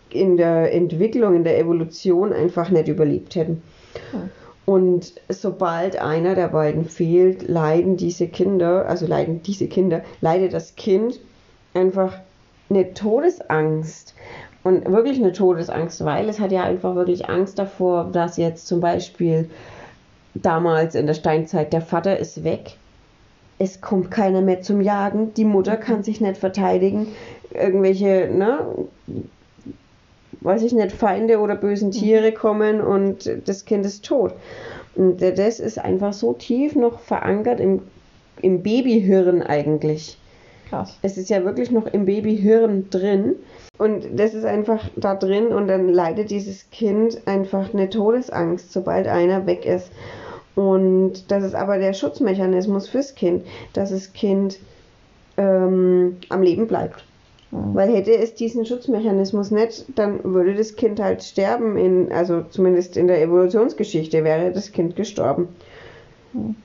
in 0.09 0.35
der 0.35 0.73
Entwicklung, 0.73 1.37
in 1.37 1.45
der 1.45 1.57
Evolution 1.59 2.33
einfach 2.33 2.69
nicht 2.69 2.89
überlebt 2.89 3.35
hätten. 3.35 3.61
Okay. 3.95 4.23
Und 4.65 5.13
sobald 5.29 5.95
einer 5.95 6.35
der 6.35 6.49
beiden 6.49 6.83
fehlt, 6.83 7.47
leiden 7.47 7.95
diese 7.95 8.27
Kinder, 8.27 8.85
also 8.85 9.07
leiden 9.07 9.43
diese 9.43 9.67
Kinder, 9.67 10.03
leidet 10.19 10.51
das 10.51 10.75
Kind 10.75 11.21
einfach 11.73 12.19
eine 12.69 12.93
Todesangst 12.93 14.13
und 14.63 14.89
wirklich 14.89 15.17
eine 15.17 15.33
Todesangst, 15.33 16.03
weil 16.05 16.29
es 16.29 16.39
hat 16.39 16.51
ja 16.51 16.63
einfach 16.63 16.95
wirklich 16.95 17.29
Angst 17.29 17.59
davor, 17.59 18.09
dass 18.11 18.37
jetzt 18.37 18.67
zum 18.67 18.79
Beispiel 18.79 19.49
damals 20.33 20.95
in 20.95 21.07
der 21.07 21.13
Steinzeit 21.13 21.73
der 21.73 21.81
Vater 21.81 22.17
ist 22.17 22.43
weg, 22.43 22.77
es 23.59 23.81
kommt 23.81 24.11
keiner 24.11 24.41
mehr 24.41 24.61
zum 24.61 24.81
Jagen, 24.81 25.33
die 25.35 25.45
Mutter 25.45 25.77
kann 25.77 26.03
sich 26.03 26.21
nicht 26.21 26.37
verteidigen, 26.37 27.07
irgendwelche, 27.53 28.29
ne, 28.31 28.59
weiß 30.41 30.63
ich 30.63 30.73
nicht, 30.73 30.91
Feinde 30.91 31.39
oder 31.39 31.55
bösen 31.55 31.91
Tiere 31.91 32.31
kommen 32.31 32.81
und 32.81 33.31
das 33.45 33.65
Kind 33.65 33.85
ist 33.85 34.05
tot. 34.05 34.33
Und 34.95 35.21
das 35.21 35.59
ist 35.59 35.79
einfach 35.79 36.13
so 36.13 36.33
tief 36.33 36.75
noch 36.75 36.99
verankert 36.99 37.59
im, 37.59 37.81
im 38.41 38.61
Babyhirn 38.61 39.41
eigentlich. 39.41 40.17
Krass. 40.69 40.97
Es 41.01 41.17
ist 41.17 41.29
ja 41.29 41.45
wirklich 41.45 41.71
noch 41.71 41.87
im 41.87 42.05
Babyhirn 42.05 42.89
drin. 42.89 43.35
Und 43.79 44.19
das 44.19 44.35
ist 44.35 44.45
einfach 44.45 44.87
da 44.95 45.15
drin 45.15 45.47
und 45.47 45.67
dann 45.67 45.89
leidet 45.89 46.29
dieses 46.29 46.69
Kind 46.69 47.25
einfach 47.25 47.73
eine 47.73 47.89
Todesangst, 47.89 48.71
sobald 48.71 49.07
einer 49.07 49.47
weg 49.47 49.65
ist. 49.65 49.91
Und 50.55 51.31
das 51.31 51.43
ist 51.43 51.55
aber 51.55 51.79
der 51.79 51.93
Schutzmechanismus 51.93 52.87
fürs 52.87 53.15
Kind, 53.15 53.43
dass 53.73 53.89
das 53.89 54.13
Kind 54.13 54.59
ähm, 55.37 56.17
am 56.29 56.43
Leben 56.43 56.67
bleibt. 56.67 57.03
Mhm. 57.49 57.73
Weil 57.73 57.91
hätte 57.91 58.15
es 58.15 58.35
diesen 58.35 58.65
Schutzmechanismus 58.65 59.49
nicht, 59.49 59.85
dann 59.95 60.23
würde 60.23 60.53
das 60.53 60.75
Kind 60.75 60.99
halt 60.99 61.23
sterben, 61.23 61.75
in, 61.75 62.11
also 62.11 62.43
zumindest 62.43 62.95
in 62.95 63.07
der 63.07 63.21
Evolutionsgeschichte 63.23 64.23
wäre 64.23 64.51
das 64.51 64.71
Kind 64.71 64.95
gestorben. 64.95 65.47
Mhm. 66.33 66.55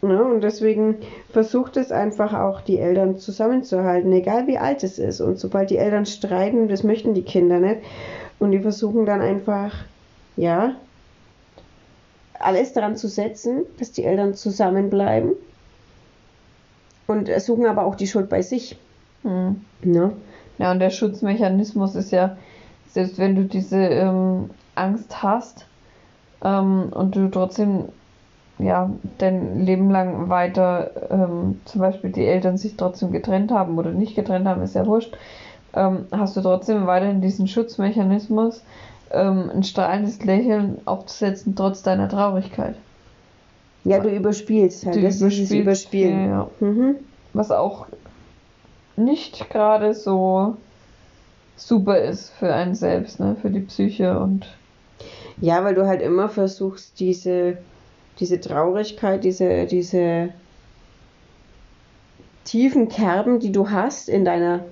Ne? 0.00 0.22
Und 0.22 0.42
deswegen 0.42 0.96
versucht 1.30 1.76
es 1.76 1.90
einfach 1.90 2.32
auch, 2.32 2.60
die 2.60 2.78
Eltern 2.78 3.18
zusammenzuhalten, 3.18 4.12
egal 4.12 4.46
wie 4.46 4.58
alt 4.58 4.84
es 4.84 4.98
ist. 4.98 5.20
Und 5.20 5.38
sobald 5.38 5.70
die 5.70 5.78
Eltern 5.78 6.06
streiten, 6.06 6.68
das 6.68 6.84
möchten 6.84 7.14
die 7.14 7.22
Kinder 7.22 7.58
nicht. 7.58 7.82
Und 8.38 8.52
die 8.52 8.60
versuchen 8.60 9.06
dann 9.06 9.20
einfach, 9.20 9.74
ja, 10.36 10.76
alles 12.38 12.72
daran 12.72 12.96
zu 12.96 13.08
setzen, 13.08 13.64
dass 13.78 13.90
die 13.90 14.04
Eltern 14.04 14.34
zusammenbleiben. 14.34 15.32
Und 17.08 17.28
suchen 17.40 17.66
aber 17.66 17.84
auch 17.84 17.96
die 17.96 18.06
Schuld 18.06 18.28
bei 18.28 18.42
sich. 18.42 18.78
Mhm. 19.24 19.64
Ne? 19.82 20.12
Ja, 20.58 20.70
und 20.70 20.78
der 20.78 20.90
Schutzmechanismus 20.90 21.96
ist 21.96 22.12
ja, 22.12 22.36
selbst 22.90 23.18
wenn 23.18 23.34
du 23.34 23.44
diese 23.44 23.78
ähm, 23.78 24.50
Angst 24.74 25.22
hast 25.22 25.66
ähm, 26.44 26.92
und 26.92 27.16
du 27.16 27.28
trotzdem 27.28 27.86
ja 28.58 28.90
dein 29.18 29.64
Leben 29.64 29.90
lang 29.90 30.28
weiter, 30.28 30.90
ähm, 31.10 31.60
zum 31.64 31.80
Beispiel 31.80 32.10
die 32.10 32.26
Eltern 32.26 32.56
sich 32.58 32.76
trotzdem 32.76 33.12
getrennt 33.12 33.50
haben 33.50 33.78
oder 33.78 33.90
nicht 33.90 34.14
getrennt 34.14 34.46
haben, 34.46 34.62
ist 34.62 34.74
ja 34.74 34.86
wurscht, 34.86 35.16
ähm, 35.74 36.06
hast 36.10 36.36
du 36.36 36.40
trotzdem 36.40 36.86
weiterhin 36.86 37.20
diesen 37.20 37.46
Schutzmechanismus, 37.46 38.62
ähm, 39.12 39.50
ein 39.54 39.62
strahlendes 39.62 40.24
Lächeln 40.24 40.78
aufzusetzen, 40.84 41.54
trotz 41.54 41.82
deiner 41.82 42.08
Traurigkeit. 42.08 42.74
Ja, 43.84 44.00
du 44.00 44.10
überspielst 44.10 44.84
halt. 44.86 44.96
Du 44.96 45.02
das 45.02 45.14
ist 45.16 45.20
überspielst 45.20 45.52
Überspielen. 45.52 46.20
viel, 46.20 46.28
ja. 46.28 46.48
Mhm. 46.60 46.96
Was 47.32 47.50
auch 47.50 47.86
nicht 48.96 49.48
gerade 49.50 49.94
so 49.94 50.56
super 51.56 51.98
ist 51.98 52.30
für 52.30 52.52
einen 52.52 52.74
selbst, 52.74 53.20
ne? 53.20 53.36
für 53.40 53.50
die 53.50 53.60
Psyche 53.60 54.18
und 54.18 54.46
Ja, 55.40 55.64
weil 55.64 55.74
du 55.74 55.86
halt 55.86 56.02
immer 56.02 56.28
versuchst, 56.28 56.98
diese, 57.00 57.58
diese 58.18 58.40
Traurigkeit, 58.40 59.24
diese, 59.24 59.66
diese 59.66 60.30
tiefen 62.44 62.88
Kerben, 62.88 63.40
die 63.40 63.52
du 63.52 63.70
hast 63.70 64.08
in 64.08 64.24
deiner, 64.24 64.64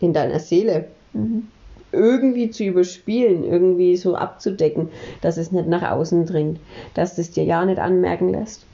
in 0.00 0.12
deiner 0.12 0.38
Seele, 0.38 0.88
mhm. 1.12 1.48
irgendwie 1.92 2.50
zu 2.50 2.64
überspielen, 2.64 3.44
irgendwie 3.44 3.96
so 3.96 4.14
abzudecken, 4.14 4.88
dass 5.20 5.36
es 5.36 5.52
nicht 5.52 5.68
nach 5.68 5.90
außen 5.90 6.26
dringt, 6.26 6.60
dass 6.94 7.18
es 7.18 7.32
dir 7.32 7.44
ja 7.44 7.64
nicht 7.64 7.78
anmerken 7.78 8.30
lässt. 8.30 8.64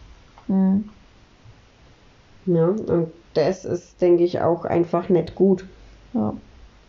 Mhm. 0.49 0.89
Ja, 2.47 2.69
und 2.69 3.13
das 3.35 3.65
ist, 3.65 4.01
denke 4.01 4.25
ich, 4.25 4.41
auch 4.41 4.65
einfach 4.65 5.09
nicht 5.09 5.35
gut. 5.35 5.65
Ja. 6.15 6.35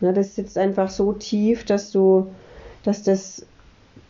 Ja, 0.00 0.10
das 0.10 0.34
sitzt 0.34 0.58
einfach 0.58 0.90
so 0.90 1.12
tief, 1.12 1.64
dass 1.64 1.92
du, 1.92 2.34
dass 2.82 3.04
das 3.04 3.46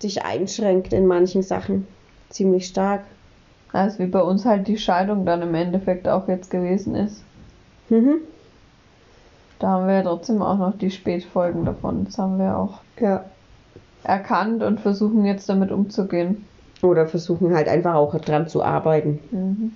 dich 0.02 0.24
einschränkt 0.24 0.94
in 0.94 1.06
manchen 1.06 1.42
Sachen. 1.42 1.86
Ziemlich 2.32 2.66
stark. 2.66 3.02
Also 3.72 4.00
wie 4.00 4.06
bei 4.06 4.20
uns 4.20 4.44
halt 4.44 4.66
die 4.68 4.78
Scheidung 4.78 5.24
dann 5.24 5.42
im 5.42 5.54
Endeffekt 5.54 6.08
auch 6.08 6.28
jetzt 6.28 6.50
gewesen 6.50 6.94
ist. 6.94 7.22
Mhm. 7.88 8.16
Da 9.58 9.68
haben 9.68 9.86
wir 9.86 9.94
ja 9.94 10.02
trotzdem 10.02 10.42
auch 10.42 10.58
noch 10.58 10.76
die 10.76 10.90
Spätfolgen 10.90 11.64
davon. 11.64 12.04
Das 12.04 12.18
haben 12.18 12.38
wir 12.38 12.56
auch 12.58 12.80
Ja. 12.98 13.24
erkannt 14.02 14.62
und 14.62 14.80
versuchen 14.80 15.24
jetzt 15.24 15.48
damit 15.48 15.70
umzugehen. 15.70 16.44
Oder 16.82 17.06
versuchen 17.06 17.54
halt 17.54 17.68
einfach 17.68 17.94
auch 17.94 18.18
dran 18.18 18.48
zu 18.48 18.62
arbeiten. 18.62 19.20
Mhm. 19.30 19.72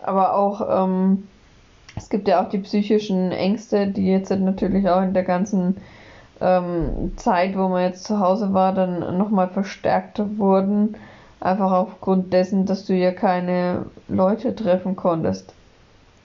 Aber 0.00 0.36
auch, 0.36 0.84
ähm, 0.84 1.26
es 1.96 2.08
gibt 2.08 2.28
ja 2.28 2.44
auch 2.44 2.48
die 2.48 2.58
psychischen 2.58 3.32
Ängste, 3.32 3.88
die 3.88 4.06
jetzt 4.06 4.30
natürlich 4.30 4.88
auch 4.88 5.02
in 5.02 5.12
der 5.12 5.24
ganzen 5.24 5.78
ähm, 6.40 7.12
Zeit, 7.16 7.56
wo 7.56 7.68
man 7.68 7.84
jetzt 7.84 8.04
zu 8.04 8.20
Hause 8.20 8.52
war, 8.52 8.74
dann 8.74 9.18
nochmal 9.18 9.48
verstärkt 9.48 10.20
wurden. 10.38 10.96
Einfach 11.40 11.70
aufgrund 11.70 12.32
dessen, 12.32 12.66
dass 12.66 12.84
du 12.86 12.94
ja 12.94 13.12
keine 13.12 13.86
Leute 14.08 14.54
treffen 14.54 14.96
konntest. 14.96 15.54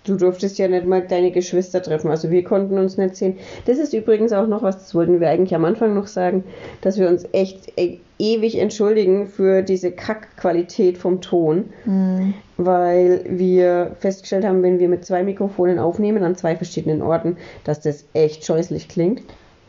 Du 0.06 0.18
durftest 0.18 0.58
ja 0.58 0.68
nicht 0.68 0.86
mal 0.86 1.02
deine 1.08 1.32
Geschwister 1.32 1.82
treffen. 1.82 2.10
Also 2.10 2.30
wir 2.30 2.44
konnten 2.44 2.78
uns 2.78 2.98
nicht 2.98 3.16
sehen. 3.16 3.38
Das 3.66 3.78
ist 3.78 3.94
übrigens 3.94 4.34
auch 4.34 4.48
noch 4.48 4.62
was, 4.62 4.80
das 4.80 4.96
wollten 4.96 5.22
wir 5.22 5.30
eigentlich 5.30 5.56
am 5.56 5.64
Anfang 5.64 5.94
noch 5.94 6.08
sagen, 6.08 6.44
dass 6.82 7.00
wir 7.00 7.08
uns 7.08 7.26
echt 7.32 7.72
e 7.78 8.00
ewig 8.20 8.60
entschuldigen 8.60 9.28
für 9.28 9.64
diese 9.64 9.92
Kackqualität 9.92 10.98
vom 10.98 11.22
Ton. 11.22 11.66
Mhm. 11.86 12.34
weil 12.58 13.26
wir 13.28 13.96
festgestellt 14.00 14.46
haben, 14.46 14.62
wenn 14.62 14.80
wir 14.80 14.88
mit 14.88 15.04
zwei 15.04 15.24
Mikrofonen 15.24 15.80
aufnehmen 15.80 16.24
an 16.24 16.36
zwei 16.36 16.56
verschiedenen 16.56 17.02
Orten, 17.02 17.38
dass 17.64 17.82
das 17.82 18.06
echt 18.14 18.46
scheußlich 18.46 18.88
klingt. 18.88 19.24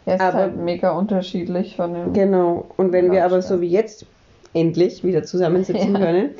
Ja, 0.06 0.14
ist 0.14 0.20
Aber- 0.20 0.38
halt 0.38 0.56
mega 0.56 0.90
unterschiedlich 0.92 1.76
von 1.76 1.94
dem. 1.94 2.12
Genau. 2.12 2.66
Und 2.76 2.92
wenn 2.92 3.10
wir 3.10 3.24
aber 3.24 3.40
so 3.42 3.60
wie 3.60 3.68
jetzt 3.70 4.06
endlich 4.52 5.02
wieder 5.04 5.22
zusammensitzen 5.24 5.94
Ja. 5.98 5.98
können, 6.00 6.30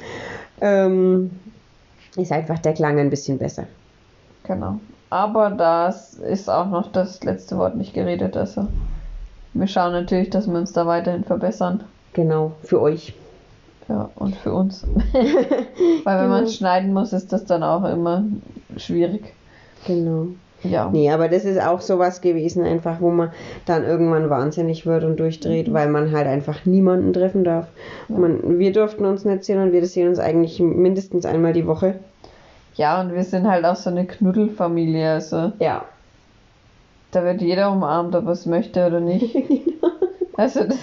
ähm, 0.61 1.31
ist 2.17 2.31
einfach 2.33 2.59
der 2.59 2.75
Klang 2.75 2.99
ein 2.99 3.11
bisschen 3.11 3.39
besser. 3.39 3.65
Genau. 4.45 4.79
Aber 5.11 5.51
das 5.51 6.15
ist 6.15 6.51
auch 6.51 6.69
noch 6.69 6.91
das 6.93 7.23
letzte 7.25 7.57
Wort 7.57 7.77
nicht 7.77 7.95
geredet. 7.95 8.37
Also 8.37 8.67
wir 9.55 9.67
schauen 9.67 9.93
natürlich, 9.93 10.31
dass 10.31 10.47
wir 10.49 10.59
uns 10.59 10.73
da 10.73 10.87
weiterhin 10.87 11.25
verbessern. 11.25 11.85
Genau, 12.13 12.53
für 12.63 12.81
euch. 12.81 13.15
Ja, 13.89 14.09
und 14.17 14.35
für 14.37 14.53
uns. 14.53 14.85
Weil 15.13 16.21
wenn 16.23 16.29
man 16.29 16.41
Genau. 16.45 16.51
schneiden 16.51 16.93
muss, 16.93 17.13
ist 17.13 17.33
das 17.33 17.45
dann 17.45 17.63
auch 17.63 17.85
immer 17.85 18.25
schwierig. 18.77 19.35
Genau. 19.87 20.29
Ja. 20.65 20.89
Nee, 20.91 21.11
aber 21.11 21.29
das 21.29 21.45
ist 21.45 21.61
auch 21.61 21.81
sowas 21.81 22.21
gewesen, 22.21 22.65
einfach, 22.65 23.01
wo 23.01 23.11
man 23.11 23.31
dann 23.67 23.85
irgendwann 23.85 24.31
wahnsinnig 24.31 24.87
wird 24.87 25.05
und 25.05 25.21
durchdreht, 25.21 25.73
weil 25.73 25.89
man 25.89 26.11
halt 26.13 26.27
einfach 26.27 26.65
niemanden 26.65 27.13
treffen 27.13 27.45
darf. 27.45 27.69
Ja. 28.09 28.19
Man, 28.19 28.59
wir 28.59 28.73
durften 28.73 29.05
uns 29.05 29.25
nicht 29.25 29.45
sehen 29.45 29.61
und 29.63 29.73
wir 29.73 29.85
sehen 29.87 30.09
uns 30.09 30.19
eigentlich 30.19 30.59
mindestens 30.61 31.27
einmal 31.27 31.53
die 31.53 31.67
Woche. 31.67 31.97
Ja, 32.75 33.01
und 33.01 33.15
wir 33.15 33.23
sind 33.25 33.47
halt 33.49 33.65
auch 33.65 33.77
so 33.77 33.91
eine 33.91 34.07
Knuddelfamilie. 34.07 35.13
Also 35.13 35.53
Ja. 35.61 35.85
da 37.13 37.23
wird 37.25 37.41
jeder 37.43 37.71
umarmt, 37.71 38.17
ob 38.17 38.27
er 38.27 38.33
es 38.33 38.47
möchte 38.47 38.87
oder 38.87 39.01
nicht. 39.01 39.37
Also 40.37 40.65
das 40.65 40.75
ist, 40.75 40.83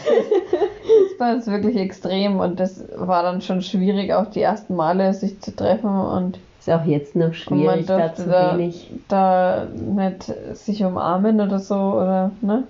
das 1.12 1.20
war 1.20 1.36
jetzt 1.36 1.52
wirklich 1.52 1.76
extrem 1.76 2.39
und 2.39 2.58
das 2.62 2.86
war 2.96 3.22
dann 3.22 3.41
schon 3.41 3.62
schwierig, 3.62 4.13
auch 4.13 4.28
die 4.28 4.41
ersten 4.41 4.78
Male 4.78 5.13
sich 5.13 5.41
zu 5.41 5.54
treffen 5.54 5.89
und 5.89 6.39
Ist 6.62 6.69
auch 6.69 6.86
jetzt 6.86 7.15
noch 7.15 7.34
schwierig, 7.34 7.88
da 7.88 8.13
zu 8.13 8.30
da- 8.30 8.56
wenig. 8.56 8.88
da 9.08 9.65
nicht 9.65 10.32
sich 10.54 10.84
umarmen 10.84 11.41
oder 11.41 11.58
so 11.58 11.74
oder 11.74 12.30
ne? 12.41 12.67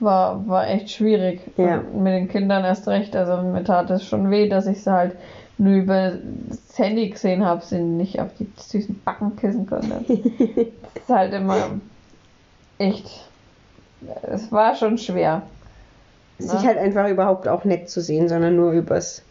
War, 0.00 0.46
war 0.46 0.68
echt 0.68 0.90
schwierig. 0.90 1.40
Ja. 1.56 1.78
Mit 1.78 2.12
den 2.12 2.28
Kindern 2.28 2.62
erst 2.64 2.86
recht. 2.88 3.16
Also 3.16 3.40
mir 3.40 3.64
tat 3.64 3.88
es 3.88 4.04
schon 4.04 4.30
weh, 4.30 4.50
dass 4.50 4.66
ich 4.66 4.84
sie 4.84 4.92
halt 4.92 5.16
nur 5.56 5.76
über 5.76 6.12
das 6.48 6.76
Handy 6.78 7.08
gesehen 7.08 7.42
habe, 7.42 7.64
sie 7.64 7.78
nicht 7.78 8.20
auf 8.20 8.28
die 8.38 8.52
süßen 8.54 9.00
Backen 9.02 9.34
kissen 9.36 9.66
konnte. 9.66 10.04
das 10.06 11.02
ist 11.04 11.08
halt 11.08 11.32
immer 11.32 11.56
echt. 12.76 13.30
Es 14.24 14.52
war 14.52 14.74
schon 14.74 14.98
schwer. 14.98 15.40
Sich 16.38 16.66
halt 16.66 16.76
einfach 16.76 17.08
überhaupt 17.08 17.48
auch 17.48 17.64
nett 17.64 17.88
zu 17.88 18.02
sehen, 18.02 18.28
sondern 18.28 18.56
nur 18.56 18.72
übers 18.72 19.22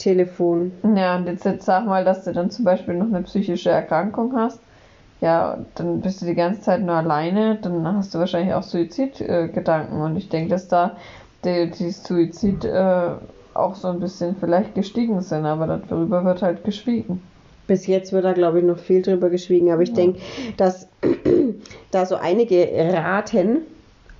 Telefon. 0.00 0.72
Ja, 0.96 1.16
und 1.16 1.26
jetzt, 1.26 1.44
jetzt 1.44 1.64
sag 1.66 1.86
mal, 1.86 2.04
dass 2.04 2.24
du 2.24 2.32
dann 2.32 2.50
zum 2.50 2.64
Beispiel 2.64 2.94
noch 2.94 3.06
eine 3.06 3.22
psychische 3.22 3.70
Erkrankung 3.70 4.34
hast. 4.34 4.60
Ja, 5.20 5.58
dann 5.74 6.00
bist 6.00 6.22
du 6.22 6.26
die 6.26 6.34
ganze 6.34 6.62
Zeit 6.62 6.80
nur 6.80 6.94
alleine, 6.94 7.58
dann 7.60 7.86
hast 7.86 8.14
du 8.14 8.18
wahrscheinlich 8.18 8.54
auch 8.54 8.62
Suizidgedanken. 8.62 10.00
Äh, 10.00 10.04
und 10.04 10.16
ich 10.16 10.30
denke, 10.30 10.50
dass 10.50 10.68
da 10.68 10.96
die, 11.44 11.70
die 11.70 11.90
Suizid 11.90 12.64
äh, 12.64 13.10
auch 13.54 13.74
so 13.74 13.88
ein 13.88 14.00
bisschen 14.00 14.36
vielleicht 14.36 14.74
gestiegen 14.74 15.20
sind, 15.20 15.44
aber 15.44 15.66
darüber 15.66 16.24
wird 16.24 16.42
halt 16.42 16.64
geschwiegen. 16.64 17.20
Bis 17.66 17.86
jetzt 17.86 18.12
wird 18.12 18.24
da, 18.24 18.32
glaube 18.32 18.60
ich, 18.60 18.64
noch 18.64 18.78
viel 18.78 19.02
drüber 19.02 19.28
geschwiegen, 19.28 19.70
aber 19.70 19.82
ich 19.82 19.90
Ja. 19.90 19.96
denke, 19.96 20.20
dass 20.56 20.88
da 21.90 22.06
so 22.06 22.16
einige 22.16 22.66
Raten 22.92 23.58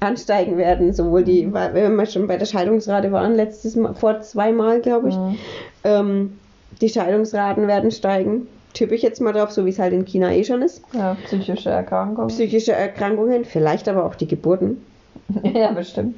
ansteigen 0.01 0.57
werden, 0.57 0.93
sowohl 0.93 1.25
die, 1.25 1.53
weil- 1.53 1.75
wenn 1.75 1.95
wir 1.95 2.07
schon 2.07 2.27
bei 2.27 2.37
der 2.37 2.47
Scheidungsrate 2.47 3.13
waren, 3.13 3.35
letztes 3.37 3.77
Mal, 3.77 3.95
vor 3.95 4.21
zweimal, 4.23 4.81
glaube 4.81 5.11
ich, 5.11 5.17
Mhm. 5.17 5.39
ähm, 5.85 6.39
die 6.81 6.89
Scheidungsraten 6.89 7.69
werden 7.69 7.91
steigen, 7.91 8.47
tippe 8.73 8.95
ich 8.95 9.03
jetzt 9.03 9.21
mal 9.21 9.33
drauf, 9.33 9.51
so 9.51 9.67
wie 9.67 9.71
es 9.71 9.79
halt 9.79 9.93
in 9.93 10.05
China 10.07 10.33
eh 10.33 10.45
schon 10.45 10.63
ist. 10.63 10.83
Ja, 10.93 11.17
psychische 11.27 11.71
Erkrankungen. 11.71 12.29
Psychische 12.29 12.73
Erkrankungen, 12.73 13.45
vielleicht 13.45 13.89
aber 13.89 14.05
auch 14.05 14.15
die 14.15 14.29
Geburten. 14.29 14.85
ja, 15.43 15.71
bestimmt. 15.73 16.17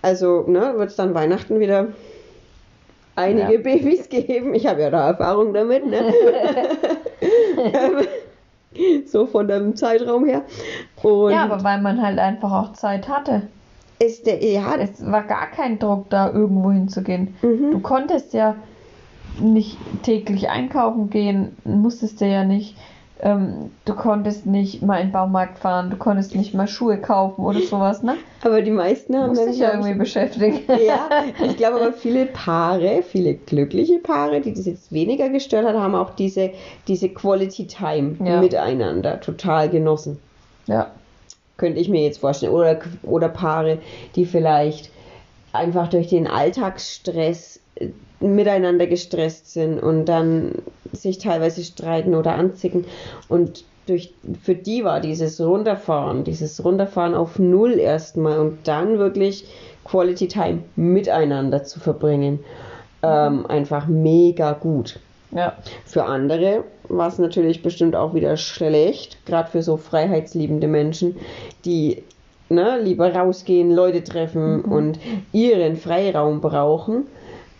Also, 0.00 0.44
ne, 0.46 0.72
wird 0.76 0.90
es 0.90 0.96
dann 0.96 1.14
Weihnachten 1.14 1.60
wieder 1.60 1.88
einige 3.14 3.54
Ja. 3.54 3.60
Babys 3.60 4.08
geben. 4.08 4.54
Ich 4.54 4.66
habe 4.66 4.80
ja 4.80 4.90
da 4.90 5.08
Erfahrung 5.08 5.52
damit, 5.52 5.86
ne? 5.86 6.02
so 9.06 9.26
von 9.26 9.48
dem 9.48 9.76
Zeitraum 9.76 10.24
her. 10.24 10.42
Und 11.02 11.32
Ja, 11.32 11.44
aber 11.44 11.62
weil 11.64 11.80
man 11.80 12.00
halt 12.02 12.18
einfach 12.18 12.52
auch 12.52 12.72
Zeit 12.72 13.08
hatte. 13.08 13.48
ist 13.98 14.26
der, 14.26 14.42
ja, 14.44 14.74
Es 14.76 15.04
war 15.04 15.22
gar 15.22 15.46
kein 15.46 15.78
Druck, 15.78 16.10
da 16.10 16.30
irgendwo 16.30 16.70
hinzugehen. 16.72 17.34
Mhm. 17.42 17.70
Du 17.72 17.80
konntest 17.80 18.34
ja 18.34 18.56
nicht 19.40 19.78
täglich 20.02 20.50
einkaufen 20.50 21.10
gehen, 21.10 21.56
musstest 21.64 22.20
du 22.20 22.26
ja 22.26 22.44
nicht. 22.44 22.76
Ähm, 23.24 23.70
du 23.84 23.94
konntest 23.94 24.46
nicht 24.46 24.82
mal 24.82 24.96
in 24.98 25.08
den 25.08 25.12
Baumarkt 25.12 25.60
fahren, 25.60 25.90
du 25.90 25.96
konntest 25.96 26.34
nicht 26.34 26.54
mal 26.54 26.66
Schuhe 26.66 26.98
kaufen 26.98 27.44
oder 27.44 27.60
sowas, 27.60 28.02
ne? 28.02 28.16
aber 28.42 28.62
die 28.62 28.72
meisten 28.72 29.16
haben 29.16 29.34
dich 29.34 29.58
ja 29.58 29.70
irgendwie 29.70 29.92
ich, 29.92 29.98
beschäftigen. 29.98 30.60
Ja, 30.84 31.08
ich 31.44 31.56
glaube 31.56 31.76
aber 31.80 31.92
viele 31.92 32.26
Paare, 32.26 33.04
viele 33.04 33.34
glückliche 33.34 33.98
Paare, 34.00 34.40
die 34.40 34.52
das 34.52 34.66
jetzt 34.66 34.90
weniger 34.90 35.28
gestört 35.28 35.64
hat, 35.64 35.76
haben 35.76 35.94
auch 35.94 36.10
diese, 36.16 36.50
diese 36.88 37.08
Quality 37.10 37.68
Time 37.68 38.16
Ja. 38.24 38.40
miteinander 38.40 39.20
total 39.20 39.68
genossen. 39.68 40.18
ja. 40.66 40.90
Könnte 41.58 41.78
ich 41.80 41.88
mir 41.88 42.02
jetzt 42.02 42.18
vorstellen. 42.18 42.52
Oder, 42.52 42.80
oder 43.02 43.28
Paare, 43.28 43.78
die 44.16 44.24
vielleicht 44.24 44.90
einfach 45.52 45.86
durch 45.88 46.08
den 46.08 46.26
Alltagsstress 46.26 47.60
äh, 47.76 47.90
miteinander 48.22 48.86
gestresst 48.86 49.52
sind 49.52 49.78
und 49.78 50.06
dann 50.06 50.52
sich 50.92 51.18
teilweise 51.18 51.62
streiten 51.62 52.14
oder 52.14 52.34
anzicken. 52.34 52.84
Und 53.28 53.64
durch, 53.86 54.14
für 54.42 54.54
die 54.54 54.84
war 54.84 55.00
dieses 55.00 55.40
Runterfahren, 55.40 56.24
dieses 56.24 56.64
Runterfahren 56.64 57.14
auf 57.14 57.38
Null 57.38 57.78
erstmal 57.78 58.38
und 58.38 58.68
dann 58.68 58.98
wirklich 58.98 59.46
Quality 59.84 60.28
Time 60.28 60.60
miteinander 60.76 61.64
zu 61.64 61.80
verbringen, 61.80 62.38
ähm, 63.02 63.46
einfach 63.46 63.88
mega 63.88 64.52
gut. 64.52 65.00
Ja. 65.32 65.56
Für 65.84 66.04
andere 66.04 66.64
war 66.88 67.08
es 67.08 67.18
natürlich 67.18 67.62
bestimmt 67.62 67.96
auch 67.96 68.14
wieder 68.14 68.36
schlecht, 68.36 69.24
gerade 69.26 69.50
für 69.50 69.62
so 69.62 69.76
freiheitsliebende 69.76 70.68
Menschen, 70.68 71.16
die 71.64 72.02
ne, 72.48 72.78
lieber 72.80 73.12
rausgehen, 73.12 73.70
Leute 73.70 74.04
treffen 74.04 74.62
und 74.62 74.98
ihren 75.32 75.76
Freiraum 75.76 76.40
brauchen. 76.40 77.06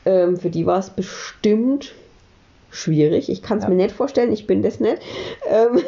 Ähm, 0.04 0.36
für 0.36 0.50
die 0.50 0.66
war 0.66 0.78
es 0.78 0.90
bestimmt 0.90 1.92
schwierig. 2.70 3.28
Ich 3.28 3.42
kann 3.42 3.58
es 3.58 3.64
Ja. 3.64 3.70
mir 3.70 3.76
nicht 3.76 3.92
vorstellen, 3.92 4.32
ich 4.32 4.46
bin 4.46 4.62
das 4.62 4.80
nicht. 4.80 4.98
Ähm, 5.48 5.80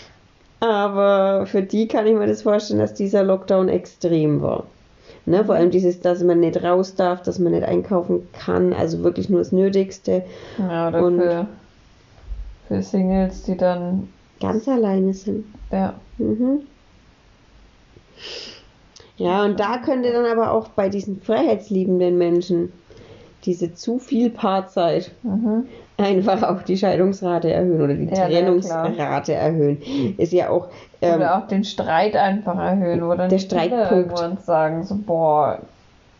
aber 0.60 1.46
für 1.46 1.62
die 1.62 1.88
kann 1.88 2.06
ich 2.06 2.14
mir 2.14 2.26
das 2.26 2.42
vorstellen, 2.42 2.80
dass 2.80 2.94
dieser 2.94 3.22
Lockdown 3.22 3.68
extrem 3.68 4.42
war. 4.42 4.64
Ne, 5.24 5.44
vor 5.44 5.54
allem 5.54 5.70
dieses, 5.70 6.00
dass 6.00 6.22
man 6.24 6.40
nicht 6.40 6.62
raus 6.64 6.96
darf, 6.96 7.22
dass 7.22 7.38
man 7.38 7.52
nicht 7.52 7.62
einkaufen 7.64 8.26
kann, 8.32 8.72
also 8.72 9.04
wirklich 9.04 9.28
nur 9.28 9.38
das 9.38 9.52
Nötigste. 9.52 10.24
Ja, 10.58 10.88
oder 10.88 11.04
Und- 11.04 11.20
für, 11.20 11.46
für 12.66 12.82
Singles, 12.82 13.44
die 13.44 13.56
dann, 13.56 14.08
ganz 14.40 14.66
alleine 14.66 15.14
sind. 15.14 15.44
ja, 15.70 15.94
Mhm. 16.18 16.62
Ja, 19.16 19.44
und 19.44 19.60
da 19.60 19.78
könnte 19.78 20.12
dann 20.12 20.26
aber 20.26 20.50
auch 20.52 20.68
bei 20.70 20.88
diesen 20.88 21.20
freiheitsliebenden 21.20 22.18
Menschen 22.18 22.72
diese 23.44 23.74
zu 23.74 23.98
viel 23.98 24.30
Paarzeit 24.30 25.10
mhm. 25.22 25.66
einfach 25.96 26.42
auch 26.42 26.62
die 26.62 26.76
Scheidungsrate 26.76 27.52
erhöhen 27.52 27.82
oder 27.82 27.94
die 27.94 28.06
Ja, 28.06 28.26
Trennungsrate 28.26 29.34
erhöhen. 29.34 29.78
Ist 30.18 30.32
ja 30.32 30.50
auch, 30.50 30.68
ähm, 31.00 31.16
oder 31.16 31.38
auch 31.38 31.46
den 31.48 31.64
Streit 31.64 32.16
einfach 32.16 32.56
erhöhen, 32.56 33.00
dann 33.16 33.28
Der 33.28 33.38
Streitpunkt. 33.38 33.90
irgendwann 33.92 34.38
sagen, 34.38 34.84
so, 34.84 34.96
boah, 34.96 35.58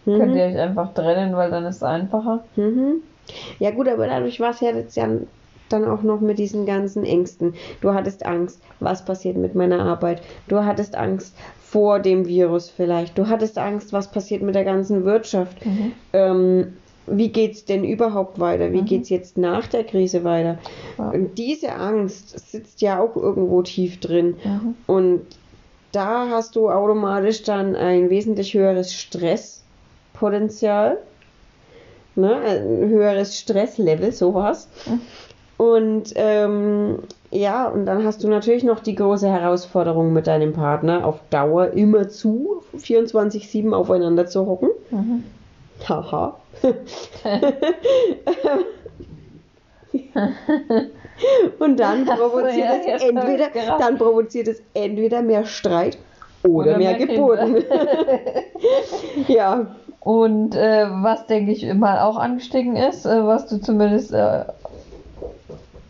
könnt 0.04 0.32
mhm, 0.32 0.36
ihr 0.36 0.44
euch 0.44 0.58
einfach 0.58 0.92
trennen, 0.94 1.36
weil 1.36 1.50
dann 1.50 1.64
ist 1.64 1.76
es 1.76 1.82
einfacher. 1.82 2.42
mhm. 2.56 3.02
ja 3.58 3.70
gut, 3.70 3.88
aber 3.88 4.06
dadurch 4.06 4.40
war 4.40 4.50
es 4.50 4.60
ja 4.60 4.70
jetzt 4.70 4.96
ja 4.96 5.08
dann 5.68 5.84
auch 5.86 6.02
noch 6.02 6.20
mit 6.20 6.38
diesen 6.38 6.66
ganzen 6.66 7.04
Ängsten. 7.04 7.54
Du 7.80 7.94
hattest 7.94 8.26
Angst, 8.26 8.60
was 8.80 9.04
passiert 9.04 9.36
mit 9.36 9.54
meiner 9.54 9.80
Arbeit? 9.80 10.22
Du 10.48 10.64
hattest 10.64 10.96
Angst 10.96 11.34
vor 11.62 12.00
dem 12.00 12.26
Virus 12.26 12.68
vielleicht. 12.68 13.16
Du 13.16 13.28
hattest 13.28 13.56
Angst, 13.56 13.92
was 13.94 14.10
passiert 14.10 14.42
mit 14.42 14.54
der 14.54 14.64
ganzen 14.64 15.04
Wirtschaft. 15.06 15.64
Mhm. 15.64 15.92
ähm, 16.12 16.72
wie 17.06 17.28
geht's 17.30 17.64
denn 17.64 17.84
überhaupt 17.84 18.38
weiter? 18.38 18.72
Wie 18.72 18.82
Mhm. 18.82 18.86
geht's 18.86 19.08
jetzt 19.08 19.38
nach 19.38 19.66
der 19.66 19.84
Krise 19.84 20.24
weiter? 20.24 20.58
Ja. 20.98 21.10
Und 21.10 21.36
diese 21.38 21.74
Angst 21.74 22.50
sitzt 22.50 22.80
ja 22.80 23.00
auch 23.00 23.16
irgendwo 23.16 23.62
tief 23.62 24.00
drin. 24.00 24.36
Mhm. 24.44 24.74
Und 24.86 25.20
da 25.92 26.28
hast 26.30 26.56
du 26.56 26.70
automatisch 26.70 27.42
dann 27.42 27.76
ein 27.76 28.08
wesentlich 28.08 28.54
höheres 28.54 28.94
Stresspotenzial, 28.94 30.98
ne? 32.14 32.36
ein 32.36 32.88
höheres 32.88 33.38
Stresslevel, 33.38 34.12
sowas. 34.12 34.68
Mhm. 34.86 35.00
Und 35.58 36.12
ähm, 36.16 36.98
ja, 37.30 37.68
und 37.68 37.86
dann 37.86 38.04
hast 38.04 38.24
du 38.24 38.28
natürlich 38.28 38.64
noch 38.64 38.80
die 38.80 38.96
große 38.96 39.28
Herausforderung 39.28 40.12
mit 40.12 40.26
deinem 40.26 40.52
Partner 40.52 41.06
auf 41.06 41.20
Dauer 41.30 41.70
immer 41.72 42.08
zu 42.08 42.62
24-7 42.76 43.72
aufeinander 43.72 44.26
zu 44.26 44.46
hocken. 44.46 44.70
Mhm. 44.90 45.24
Haha. 45.88 46.36
Und 51.58 51.78
dann 51.78 52.06
so, 52.06 52.12
provoziert 52.14 52.86
ja, 52.86 52.94
es 52.94 53.02
entweder, 53.02 53.48
dann 53.78 53.98
provoziert 53.98 54.48
es 54.48 54.62
entweder 54.74 55.22
mehr 55.22 55.44
Streit 55.44 55.98
oder, 56.42 56.70
Oder 56.70 56.78
mehr, 56.78 56.96
mehr 56.96 57.06
Geburten. 57.06 57.64
ja, 59.28 59.66
Und 60.00 60.56
äh, 60.56 60.86
was, 61.02 61.26
denke 61.26 61.52
ich, 61.52 61.72
mal 61.74 62.00
auch 62.00 62.16
angestiegen 62.16 62.76
ist, 62.76 63.06
äh, 63.06 63.24
was 63.24 63.46
du 63.46 63.60
zumindest 63.60 64.12
äh, 64.12 64.44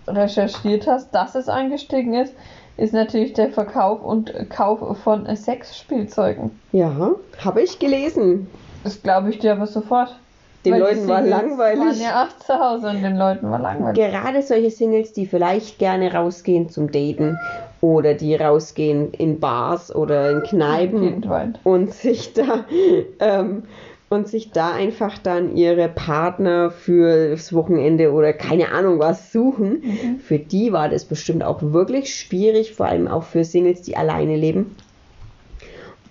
recherchiert 0.07 0.87
hast, 0.87 1.15
dass 1.15 1.35
es 1.35 1.49
angestiegen 1.49 2.15
ist, 2.15 2.35
ist 2.77 2.93
natürlich 2.93 3.33
der 3.35 3.51
Verkauf 3.51 4.03
und 4.03 4.33
Kauf 4.51 4.99
von 4.99 5.35
Sexspielzeugen. 5.37 6.59
ja, 6.73 7.13
habe 7.39 7.63
ich 7.63 7.79
gelesen. 7.79 8.49
Das 8.85 9.03
glaube 9.03 9.31
ich 9.31 9.39
dir 9.39 9.53
aber 9.53 9.67
sofort. 9.67 10.17
Den 10.65 10.75
Weil 10.75 10.81
Leuten 10.81 11.09
war 11.09 11.23
langweilig. 11.23 11.81
waren 11.81 12.01
ja 12.01 12.25
auch 12.25 12.45
zu 12.45 12.55
Hause 12.55 12.91
und 12.91 13.03
den 13.03 13.17
Leuten 13.17 13.51
war 13.51 13.59
langweilig. 13.59 13.97
Gerade 13.97 14.43
solche 14.43 14.71
Singles, 14.71 15.13
die 15.13 15.27
vielleicht 15.27 15.79
gerne 15.79 16.15
rausgehen 16.15 16.69
zum 16.69 16.93
Daten 16.93 17.37
oder 17.81 18.15
die 18.15 18.37
rausgehen 18.37 19.13
in 19.13 19.41
Bars 19.41 19.93
oder 19.95 20.31
in 20.31 20.43
Kneipen 20.45 21.25
und 21.65 21.93
sich 21.93 22.33
da 22.33 22.65
ähm, 23.19 23.65
und 24.09 24.29
sich 24.29 24.53
da 24.53 24.73
einfach 24.73 25.19
dann 25.19 25.57
ihre 25.57 25.89
Partner 25.89 26.71
für 26.71 27.31
das 27.31 27.53
Wochenende 27.53 28.13
oder 28.13 28.33
keine 28.33 28.71
Ahnung 28.71 29.01
was 29.01 29.33
suchen. 29.33 29.83
Mhm. 29.83 30.19
Für 30.21 30.39
die 30.39 30.73
war 30.73 30.89
das 30.89 31.07
bestimmt 31.07 31.43
auch 31.43 31.61
wirklich 31.61 32.15
schwierig, 32.15 32.75
vor 32.75 32.87
allem 32.87 33.09
auch 33.09 33.25
für 33.25 33.43
Singles, 33.43 33.83
die 33.83 33.97
alleine 33.97 34.37
leben. 34.37 34.77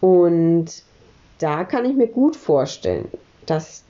Und 0.02 0.84
da 1.42 1.64
kann 1.64 1.86
ich 1.86 1.96
mir 1.96 2.08
gut 2.08 2.36
vorstellen, 2.36 3.08
dass 3.46 3.84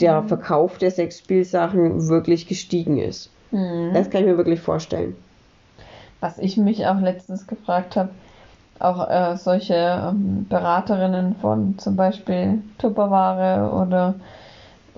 der 0.00 0.22
Mhm. 0.22 0.28
Verkauf 0.28 0.78
der 0.78 0.90
Sexspielsachen 0.90 2.08
wirklich 2.08 2.46
gestiegen 2.46 2.98
ist. 2.98 3.30
Mhm. 3.50 3.92
Das 3.94 4.10
kann 4.10 4.22
ich 4.22 4.26
mir 4.26 4.36
wirklich 4.36 4.60
vorstellen. 4.60 5.16
Was 6.20 6.38
ich 6.38 6.56
mich 6.56 6.86
auch 6.86 7.00
letztens 7.00 7.46
gefragt 7.46 7.96
habe, 7.96 8.10
auch 8.78 9.08
äh, 9.08 9.36
solche 9.36 9.74
ähm, 9.74 10.46
Beraterinnen 10.48 11.36
von 11.36 11.78
zum 11.78 11.96
Beispiel 11.96 12.62
Tupperware 12.78 13.70
oder 13.72 14.14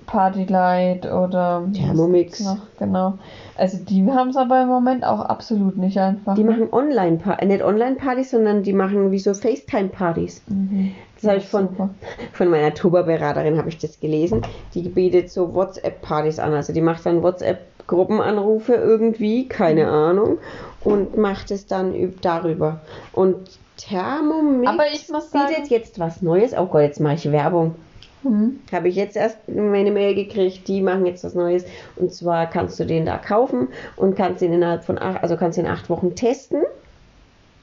Partylight 0.08 1.04
oder 1.06 1.62
was 1.66 1.72
Thermomix. 1.78 2.40
noch 2.40 2.56
genau. 2.78 3.14
Also 3.56 3.78
die 3.78 4.04
haben 4.10 4.30
es 4.30 4.36
aber 4.36 4.62
im 4.62 4.68
Moment 4.68 5.04
auch 5.04 5.20
absolut 5.20 5.76
nicht 5.76 5.98
einfach. 5.98 6.34
Die 6.34 6.44
machen 6.44 6.68
online 6.72 7.18
nicht 7.46 7.62
Online-Partys, 7.62 8.30
sondern 8.32 8.62
die 8.62 8.72
machen 8.72 9.10
wie 9.12 9.18
so 9.18 9.34
FaceTime-Partys. 9.34 10.42
Mhm. 10.48 10.92
Das 11.20 11.28
habe 11.28 11.38
ich 11.38 11.46
von, 11.48 11.68
Super. 11.68 11.90
von 12.32 12.48
meiner 12.48 12.72
Tuba-Beraterin 12.74 13.58
habe 13.58 13.68
ich 13.68 13.78
das 13.78 14.00
gelesen. 14.00 14.42
Die 14.74 14.82
bietet 14.88 15.30
so 15.30 15.52
WhatsApp-Partys 15.54 16.38
an. 16.38 16.54
Also 16.54 16.72
die 16.72 16.80
macht 16.80 17.04
dann 17.04 17.22
WhatsApp-Gruppenanrufe 17.22 18.74
irgendwie, 18.74 19.46
keine 19.48 19.84
Mhm. 19.84 19.88
Ahnung, 19.92 20.38
und 20.84 21.16
macht 21.16 21.50
es 21.50 21.66
dann 21.66 21.92
üb- 21.92 22.20
darüber. 22.22 22.80
Und 23.12 23.36
Thermomix 23.76 24.68
Aber 24.70 24.84
ich 24.92 25.08
muss 25.08 25.30
sagen- 25.30 25.46
bietet 25.48 25.68
jetzt 25.70 25.98
was 25.98 26.22
Neues. 26.22 26.52
Oh 26.56 26.66
Gott, 26.66 26.82
jetzt 26.82 27.00
mache 27.00 27.14
ich 27.14 27.30
Werbung. 27.32 27.74
Mhm. 28.22 28.60
Habe 28.72 28.88
ich 28.88 28.96
jetzt 28.96 29.16
erst 29.16 29.36
meine 29.48 29.90
Mail 29.90 30.14
gekriegt, 30.14 30.66
die 30.68 30.80
machen 30.80 31.06
jetzt 31.06 31.24
was 31.24 31.34
Neues. 31.34 31.64
Und 31.96 32.12
zwar 32.12 32.48
kannst 32.48 32.78
du 32.80 32.84
den 32.84 33.06
da 33.06 33.16
kaufen 33.18 33.68
und 33.96 34.16
kannst 34.16 34.42
ihn 34.42 34.52
innerhalb 34.52 34.84
von 34.84 34.98
acht, 34.98 35.22
also 35.22 35.36
kannst 35.36 35.58
ihn 35.58 35.66
acht 35.66 35.88
Wochen 35.90 36.14
testen. 36.14 36.62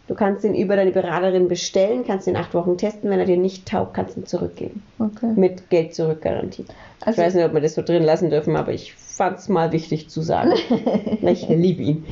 Du 0.08 0.14
kannst 0.14 0.46
ihn 0.46 0.54
über 0.54 0.76
deine 0.76 0.92
Beraterin 0.92 1.48
bestellen, 1.48 2.04
kannst 2.06 2.28
ihn 2.28 2.36
acht 2.36 2.54
Wochen 2.54 2.78
testen. 2.78 3.10
Wenn 3.10 3.20
er 3.20 3.26
dir 3.26 3.38
nicht 3.38 3.68
taugt, 3.68 3.96
kannst 3.96 4.16
du 4.16 4.22
ihn 4.22 4.28
zurückgeben. 4.28 4.84
Okay. 5.00 5.34
Mit 5.36 5.70
Geld 5.70 5.96
zurückgarantie. 5.96 6.66
Also- 7.02 7.20
ich 7.22 7.26
weiß 7.28 7.34
nicht, 7.34 7.46
ob 7.46 7.54
wir 7.54 7.62
das 7.62 7.74
so 7.74 7.82
drin 7.82 8.04
lassen 8.04 8.30
dürfen, 8.30 8.56
aber 8.56 8.72
ich 8.72 8.94
fand 8.94 9.40
es 9.40 9.50
mal 9.50 9.72
wichtig 9.72 10.10
zu 10.10 10.22
sagen. 10.22 10.54
ich 11.22 11.48
liebe 11.50 11.82
ihn. 11.82 12.06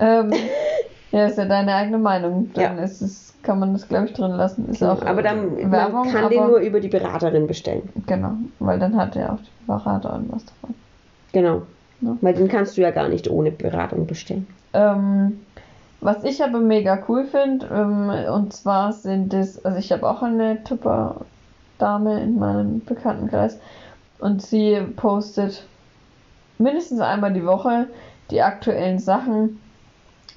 Ähm, 0.00 0.32
ja, 1.14 1.26
ist 1.26 1.38
ja 1.38 1.44
deine 1.44 1.74
eigene 1.74 1.98
Meinung. 1.98 2.50
Dann 2.54 2.76
Ja. 2.78 2.82
ist 2.82 3.00
es, 3.00 3.34
kann 3.42 3.58
man 3.60 3.72
das, 3.72 3.88
glaube 3.88 4.06
ich, 4.06 4.12
drin 4.12 4.32
lassen. 4.32 4.68
Ist 4.68 4.82
auch 4.82 5.02
aber 5.02 5.22
dann 5.22 5.70
Werbung, 5.70 6.04
man 6.06 6.12
kann 6.12 6.30
den 6.30 6.46
nur 6.46 6.58
über 6.58 6.80
die 6.80 6.88
Beraterin 6.88 7.46
bestellen. 7.46 7.88
Genau, 8.06 8.32
weil 8.58 8.78
dann 8.78 8.96
hat 8.96 9.14
er 9.16 9.32
auch 9.34 9.38
die 9.38 9.66
Beraterin 9.66 10.26
was 10.30 10.44
davon. 10.44 10.74
Genau. 11.32 11.62
Ja. 12.00 12.16
Weil 12.20 12.34
den 12.34 12.48
kannst 12.48 12.76
du 12.76 12.80
ja 12.82 12.90
gar 12.90 13.08
nicht 13.08 13.30
ohne 13.30 13.50
Beratung 13.50 14.06
bestellen. 14.06 14.46
Ähm, 14.72 15.40
was 16.00 16.24
ich 16.24 16.42
aber 16.42 16.58
mega 16.58 16.98
cool 17.08 17.24
finde, 17.24 17.66
ähm, 17.72 18.10
und 18.32 18.52
zwar 18.52 18.92
sind 18.92 19.32
es, 19.32 19.64
also 19.64 19.78
ich 19.78 19.92
habe 19.92 20.08
auch 20.08 20.22
eine 20.22 20.62
Tupper-Dame 20.64 22.20
in 22.22 22.38
meinem 22.38 22.84
Bekanntenkreis 22.84 23.58
und 24.18 24.42
sie 24.42 24.80
postet 24.96 25.64
mindestens 26.58 27.00
einmal 27.00 27.32
die 27.32 27.46
Woche 27.46 27.86
die 28.30 28.42
aktuellen 28.42 28.98
Sachen, 28.98 29.60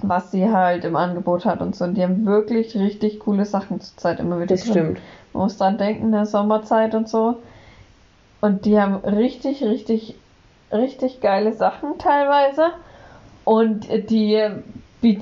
was 0.02 0.30
sie 0.30 0.48
halt 0.50 0.84
im 0.84 0.96
Angebot 0.96 1.44
hat 1.44 1.60
und 1.60 1.74
so. 1.74 1.84
Und 1.84 1.94
die 1.96 2.02
haben 2.02 2.24
wirklich 2.26 2.76
richtig 2.76 3.20
coole 3.20 3.44
Sachen 3.44 3.80
zurzeit 3.80 4.20
immer 4.20 4.36
wieder 4.36 4.46
Das 4.54 4.62
drin. 4.64 4.72
stimmt. 4.72 5.00
Man 5.32 5.42
muss 5.44 5.56
dran 5.58 5.78
denken, 5.78 6.04
in 6.06 6.12
der 6.12 6.26
Sommerzeit 6.26 6.94
und 6.94 7.08
so. 7.08 7.36
Und 8.40 8.64
die 8.64 8.78
haben 8.80 8.94
richtig, 8.96 9.62
richtig, 9.64 10.14
richtig 10.72 11.20
geile 11.20 11.52
Sachen 11.52 11.98
teilweise. 11.98 12.66
Und 13.44 13.88
die, 14.10 14.38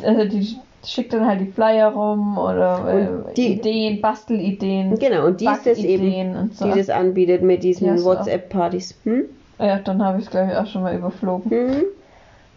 also 0.04 0.24
die 0.28 0.56
schickt 0.84 1.12
dann 1.12 1.26
halt 1.26 1.40
die 1.40 1.46
Flyer 1.50 1.88
rum 1.92 2.38
oder 2.38 3.28
äh, 3.28 3.34
die- 3.34 3.54
Ideen, 3.54 4.00
Bastelideen, 4.00 4.98
Genau, 4.98 5.26
und 5.26 5.40
die 5.40 5.46
ist 5.46 5.66
es 5.66 5.78
eben, 5.78 6.50
so. 6.52 6.64
die 6.66 6.78
das 6.78 6.90
anbietet 6.90 7.42
mit 7.42 7.62
diesen 7.62 7.96
so. 7.98 8.10
WhatsApp-Partys. 8.10 8.94
Hm? 9.04 9.24
Ja, 9.58 9.78
dann 9.78 10.04
habe 10.04 10.18
ich 10.18 10.24
es, 10.26 10.30
glaube 10.30 10.50
ich, 10.52 10.56
auch 10.56 10.66
schon 10.66 10.82
mal 10.82 10.94
überflogen. 10.94 11.50
Mhm. 11.66 11.84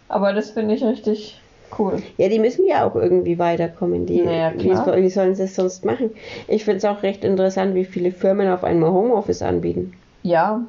Aber 0.08 0.32
das 0.32 0.50
finde 0.50 0.74
ich 0.74 0.84
richtig 0.84 1.40
cool. 1.78 2.02
Ja, 2.16 2.28
die 2.28 2.38
müssen 2.38 2.66
ja 2.66 2.86
auch 2.86 2.94
irgendwie 2.94 3.38
weiterkommen. 3.38 4.06
Die, 4.06 4.22
Naja, 4.22 4.52
wie, 4.56 4.70
wie 4.70 5.10
sollen 5.10 5.34
sie 5.34 5.44
es 5.44 5.54
sonst 5.54 5.84
machen? 5.84 6.10
Ich 6.48 6.64
finde 6.64 6.78
es 6.78 6.84
auch 6.84 7.02
recht 7.02 7.24
interessant, 7.24 7.74
wie 7.74 7.84
viele 7.84 8.12
Firmen 8.12 8.48
auf 8.48 8.64
einmal 8.64 8.90
Homeoffice 8.90 9.42
anbieten. 9.42 9.92
Ja. 10.22 10.60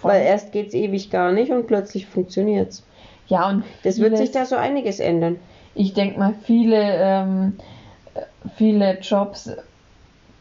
voll. 0.00 0.12
Weil 0.12 0.22
erst 0.22 0.52
geht 0.52 0.68
es 0.68 0.74
ewig 0.74 1.10
gar 1.10 1.32
nicht 1.32 1.50
und 1.50 1.66
plötzlich 1.66 2.06
funktioniert 2.06 2.70
es. 2.70 2.84
ja, 3.26 3.48
und 3.48 3.64
Das 3.82 3.98
wird 3.98 4.16
sich 4.16 4.30
da 4.30 4.44
so 4.44 4.56
einiges 4.56 5.00
ändern. 5.00 5.36
ich 5.74 5.94
denke 5.94 6.18
mal, 6.18 6.34
viele, 6.44 6.76
ähm, 6.78 7.54
viele 8.56 8.98
Jobs 9.00 9.50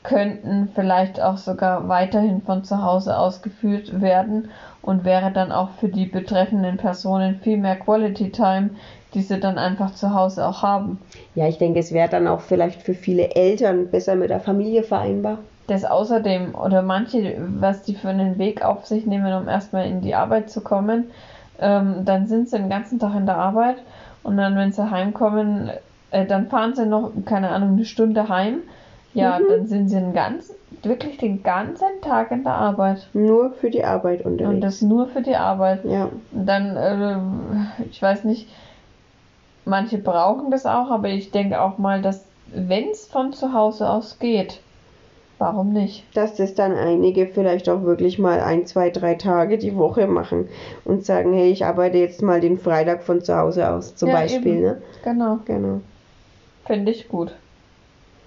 könnten 0.04 0.70
vielleicht 0.74 1.22
auch 1.22 1.38
sogar 1.38 1.88
weiterhin 1.90 2.42
von 2.42 2.64
zu 2.64 2.84
Hause 2.84 3.18
ausgeführt 3.18 4.02
werden 4.02 4.50
und 4.82 5.04
wäre 5.04 5.32
dann 5.32 5.52
auch 5.52 5.72
für 5.72 5.90
die 5.90 6.06
betreffenden 6.06 6.78
Personen 6.78 7.36
viel 7.42 7.58
mehr 7.58 7.76
Quality 7.76 8.32
Time, 8.32 8.70
die 9.13 9.22
sie 9.22 9.39
dann 9.39 9.58
einfach 9.58 9.93
zu 9.95 10.13
Hause 10.13 10.45
auch 10.45 10.62
haben. 10.62 11.00
Ja, 11.36 11.48
ich 11.48 11.58
denke, 11.58 11.80
es 11.80 11.91
wäre 11.93 12.10
dann 12.10 12.28
auch 12.28 12.41
vielleicht 12.41 12.82
für 12.82 12.93
viele 12.93 13.36
Eltern 13.36 13.88
besser 13.89 14.15
mit 14.15 14.30
der 14.30 14.39
Familie 14.39 14.84
vereinbar. 14.84 15.39
Das 15.67 15.86
außerdem, 15.86 16.56
oder 16.56 16.82
manche, 16.82 17.36
was 17.60 17.84
die 17.84 17.93
für 17.95 18.10
einen 18.10 18.38
Weg 18.39 18.63
auf 18.63 18.86
sich 18.86 19.06
nehmen, 19.06 19.34
um 19.34 19.48
erstmal 19.48 19.88
in 19.88 20.02
die 20.02 20.15
Arbeit 20.15 20.50
zu 20.50 20.62
kommen, 20.62 21.06
ähm, 21.60 22.06
dann 22.06 22.28
sind 22.28 22.50
sie 22.50 22.58
den 22.58 22.69
ganzen 22.69 23.00
Tag 23.00 23.15
in 23.15 23.26
der 23.26 23.38
Arbeit 23.38 23.78
und 24.24 24.38
dann, 24.38 24.56
wenn 24.56 24.72
sie 24.72 24.89
heimkommen, 24.89 25.69
äh, 26.12 26.26
dann 26.26 26.48
fahren 26.48 26.76
sie 26.76 26.86
noch, 26.86 27.12
keine 27.26 27.50
Ahnung, 27.50 27.74
eine 27.74 27.86
Stunde 27.86 28.30
heim. 28.30 28.60
Ja, 29.13 29.39
Mhm. 29.39 29.43
dann 29.50 29.67
sind 29.67 29.89
sie 29.89 29.95
den 29.95 30.13
ganzen, 30.13 30.56
wirklich 30.84 31.17
den 31.17 31.41
ganzen 31.43 31.88
Tag 32.02 32.32
in 32.32 32.43
der 32.43 32.54
Arbeit. 32.54 33.08
Nur 33.13 33.52
für 33.54 33.69
die 33.72 33.84
Arbeit 33.84 34.24
unterwegs. 34.24 34.54
Und 34.54 34.62
das 34.62 34.82
nur 34.82 35.08
für 35.08 35.22
die 35.22 35.36
Arbeit. 35.36 35.84
ja. 35.86 36.10
Und 36.32 36.45
dann, 36.45 36.78
äh, 36.78 37.86
ich 37.89 38.02
weiß 38.02 38.24
nicht, 38.24 38.48
manche 39.70 39.98
brauchen 39.98 40.52
das 40.52 40.66
auch, 40.66 40.92
aber 40.92 41.10
ich 41.10 41.32
denke 41.32 41.62
auch 41.62 41.78
mal, 41.78 42.02
dass 42.02 42.26
wenn 42.54 42.90
es 42.90 43.06
von 43.06 43.32
zu 43.34 43.54
Hause 43.54 43.90
aus 43.90 44.18
geht, 44.20 44.60
warum 45.38 45.72
nicht? 45.72 46.04
dass 46.16 46.36
das 46.36 46.56
dann 46.56 46.74
einige 46.74 47.28
vielleicht 47.28 47.70
auch 47.70 47.84
wirklich 47.84 48.18
mal 48.20 48.40
ein, 48.40 48.66
zwei, 48.66 48.90
drei 48.90 49.16
Tage 49.16 49.58
die 49.58 49.76
Woche 49.76 50.08
machen 50.08 50.50
und 50.84 51.06
sagen, 51.06 51.34
hey, 51.34 51.52
ich 51.52 51.66
arbeite 51.66 51.98
jetzt 52.00 52.22
mal 52.22 52.42
den 52.42 52.58
Freitag 52.58 53.04
von 53.04 53.22
zu 53.22 53.36
Hause 53.38 53.70
aus, 53.70 53.96
zum 53.96 54.10
Ja, 54.10 54.16
Beispiel. 54.16 54.54
eben. 54.54 54.62
Ne? 54.62 54.82
Genau, 55.04 55.40
Genau. 55.46 55.82
finde 56.66 56.92
ich 56.92 57.08
gut. 57.08 57.34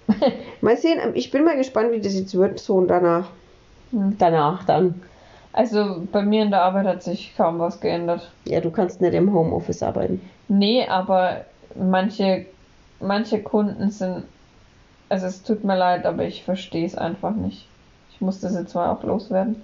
Mal 0.61 0.77
sehen, 0.77 0.99
ich 1.15 1.31
bin 1.31 1.45
mal 1.45 1.57
gespannt, 1.57 1.93
wie 1.93 2.01
das 2.01 2.15
jetzt 2.15 2.35
wird, 2.37 2.59
so 2.59 2.75
und 2.75 2.89
danach. 2.89 3.29
Hm. 3.93 4.17
Danach 4.19 4.65
dann. 4.65 5.01
Also 5.53 6.03
bei 6.11 6.23
mir 6.23 6.43
in 6.43 6.51
der 6.51 6.63
Arbeit 6.63 6.87
hat 6.87 7.03
sich 7.03 7.35
kaum 7.37 7.59
was 7.59 7.81
geändert. 7.81 8.31
Ja, 8.47 8.61
du 8.61 8.71
kannst 8.71 9.01
nicht 9.01 9.15
im 9.15 9.33
Homeoffice 9.35 9.83
arbeiten. 9.83 10.21
Nee, 10.53 10.87
aber 10.87 11.47
manche, 11.75 12.45
manche 13.01 13.43
Kunden 13.43 13.91
sind. 13.91 14.25
Also 15.09 15.27
es 15.27 15.43
tut 15.43 15.65
mir 15.65 15.79
leid, 15.79 16.05
aber 16.05 16.25
ich 16.25 16.45
verstehe 16.45 16.85
es 16.85 16.95
einfach 16.95 17.35
nicht. 17.35 17.67
Ich 18.13 18.21
muss 18.21 18.41
das 18.41 18.55
jetzt 18.55 18.75
mal 18.75 18.91
auch 18.91 19.03
loswerden. 19.03 19.57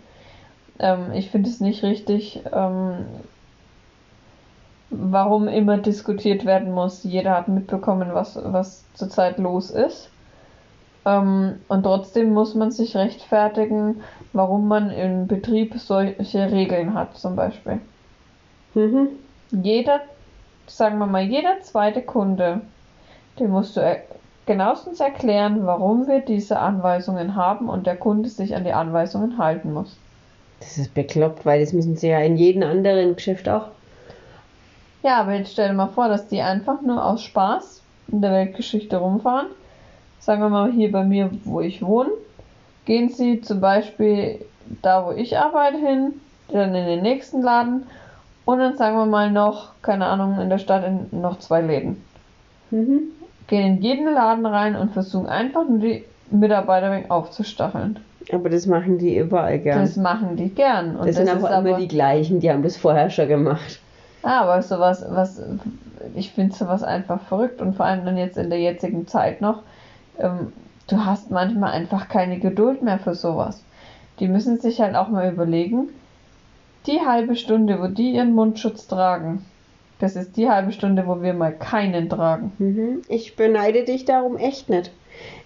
Ähm, 0.78 1.12
ich 1.12 1.28
finde 1.28 1.50
es 1.50 1.60
nicht 1.60 1.82
richtig, 1.82 2.40
ähm, 2.54 3.04
warum 4.88 5.46
immer 5.46 5.76
diskutiert 5.76 6.46
werden 6.46 6.72
muss. 6.72 7.04
Jeder 7.04 7.36
hat 7.36 7.48
mitbekommen, 7.48 8.14
was, 8.14 8.38
was 8.42 8.82
zurzeit 8.94 9.38
los 9.38 9.68
ist. 9.68 10.08
Ähm, 11.04 11.56
und 11.68 11.82
trotzdem 11.82 12.32
muss 12.32 12.54
man 12.54 12.70
sich 12.70 12.96
rechtfertigen, 12.96 14.00
warum 14.32 14.68
man 14.68 14.90
im 14.90 15.26
Betrieb 15.26 15.74
solche 15.78 16.50
Regeln 16.50 16.94
hat, 16.94 17.18
zum 17.18 17.36
Beispiel 17.36 17.78
Mhm. 18.74 19.08
jeder, 19.50 20.00
sagen 20.68 20.98
wir 20.98 21.06
mal, 21.06 21.22
jeder 21.22 21.60
zweite 21.62 22.02
Kunde, 22.02 22.60
dem 23.38 23.50
musst 23.50 23.76
du 23.76 23.80
er 23.80 24.02
genauestens 24.46 25.00
erklären, 25.00 25.66
warum 25.66 26.06
wir 26.08 26.20
diese 26.20 26.58
Anweisungen 26.58 27.36
haben 27.36 27.68
und 27.68 27.86
der 27.86 27.96
Kunde 27.96 28.28
sich 28.28 28.56
an 28.56 28.64
die 28.64 28.72
Anweisungen 28.72 29.38
halten 29.38 29.72
muss. 29.72 29.96
Das 30.60 30.78
ist 30.78 30.94
bekloppt, 30.94 31.46
weil 31.46 31.60
das 31.60 31.72
müssen 31.72 31.96
sie 31.96 32.08
ja 32.08 32.18
in 32.20 32.36
jedem 32.36 32.62
anderen 32.62 33.14
Geschäft 33.14 33.48
auch. 33.48 33.68
Ja, 35.02 35.20
aber 35.20 35.34
jetzt 35.34 35.52
stell 35.52 35.68
dir 35.68 35.74
mal 35.74 35.88
vor, 35.88 36.08
dass 36.08 36.26
die 36.28 36.40
einfach 36.40 36.80
nur 36.82 37.04
aus 37.04 37.22
Spaß 37.22 37.82
in 38.08 38.22
der 38.22 38.32
Weltgeschichte 38.32 38.96
rumfahren. 38.96 39.46
Sagen 40.18 40.40
wir 40.40 40.48
mal 40.48 40.72
hier 40.72 40.90
bei 40.90 41.04
mir, 41.04 41.30
wo 41.44 41.60
ich 41.60 41.82
wohne, 41.82 42.10
gehen 42.86 43.08
sie 43.08 43.40
zum 43.40 43.60
Beispiel 43.60 44.44
da, 44.82 45.06
wo 45.06 45.12
ich 45.12 45.38
arbeite, 45.38 45.78
hin, 45.78 46.14
dann 46.48 46.74
in 46.74 46.86
den 46.86 47.02
nächsten 47.02 47.42
Laden 47.42 47.86
und 48.48 48.60
dann 48.60 48.78
sagen 48.78 48.96
wir 48.96 49.04
mal 49.04 49.30
noch, 49.30 49.72
keine 49.82 50.06
Ahnung, 50.06 50.40
in 50.40 50.48
der 50.48 50.56
Stadt 50.56 50.82
in 50.82 51.20
noch 51.20 51.38
zwei 51.38 51.60
Läden. 51.60 52.02
Mhm. 52.70 53.10
gehen 53.46 53.76
in 53.76 53.82
jeden 53.82 54.10
Laden 54.10 54.46
rein 54.46 54.74
und 54.74 54.92
versuchen 54.92 55.26
einfach 55.26 55.68
nur 55.68 55.80
die 55.80 56.06
Mitarbeiter 56.30 56.90
wegen 56.90 57.10
aufzustacheln. 57.10 57.98
Aber 58.32 58.48
das 58.48 58.64
machen 58.64 58.96
die 58.96 59.18
überall 59.18 59.58
gern. 59.58 59.82
Das 59.82 59.96
machen 59.96 60.36
die 60.36 60.48
gern. 60.48 60.96
Und 60.96 61.06
das 61.06 61.16
sind 61.16 61.28
ist 61.28 61.44
aber 61.44 61.68
immer 61.68 61.78
die 61.78 61.88
gleichen, 61.88 62.40
die 62.40 62.50
haben 62.50 62.62
das 62.62 62.78
vorher 62.78 63.10
schon 63.10 63.28
gemacht. 63.28 63.80
Ah, 64.22 64.40
aber 64.40 64.62
sowas, 64.62 65.04
was, 65.10 65.42
ich 66.14 66.32
finde 66.32 66.56
sowas 66.56 66.82
einfach 66.82 67.20
verrückt 67.24 67.60
und 67.60 67.76
vor 67.76 67.84
allem 67.84 68.06
dann 68.06 68.16
jetzt 68.16 68.38
in 68.38 68.48
der 68.48 68.60
jetzigen 68.60 69.06
Zeit 69.06 69.42
noch, 69.42 69.62
ähm, 70.18 70.54
du 70.86 71.04
hast 71.04 71.30
manchmal 71.30 71.72
einfach 71.72 72.08
keine 72.08 72.38
Geduld 72.38 72.82
mehr 72.82 72.98
für 72.98 73.14
sowas. 73.14 73.62
Die 74.20 74.28
müssen 74.28 74.58
sich 74.58 74.80
halt 74.80 74.96
auch 74.96 75.08
mal 75.08 75.30
überlegen, 75.30 75.90
die 76.86 77.00
halbe 77.00 77.36
Stunde, 77.36 77.80
wo 77.80 77.86
die 77.86 78.12
ihren 78.12 78.34
Mundschutz 78.34 78.86
tragen, 78.86 79.44
das 79.98 80.14
ist 80.16 80.36
die 80.36 80.48
halbe 80.48 80.72
Stunde, 80.72 81.06
wo 81.06 81.22
wir 81.22 81.34
mal 81.34 81.52
keinen 81.52 82.08
tragen. 82.08 82.52
Mhm. 82.58 83.02
Ich 83.08 83.36
beneide 83.36 83.84
dich 83.84 84.04
darum 84.04 84.36
echt 84.36 84.68
nicht. 84.68 84.92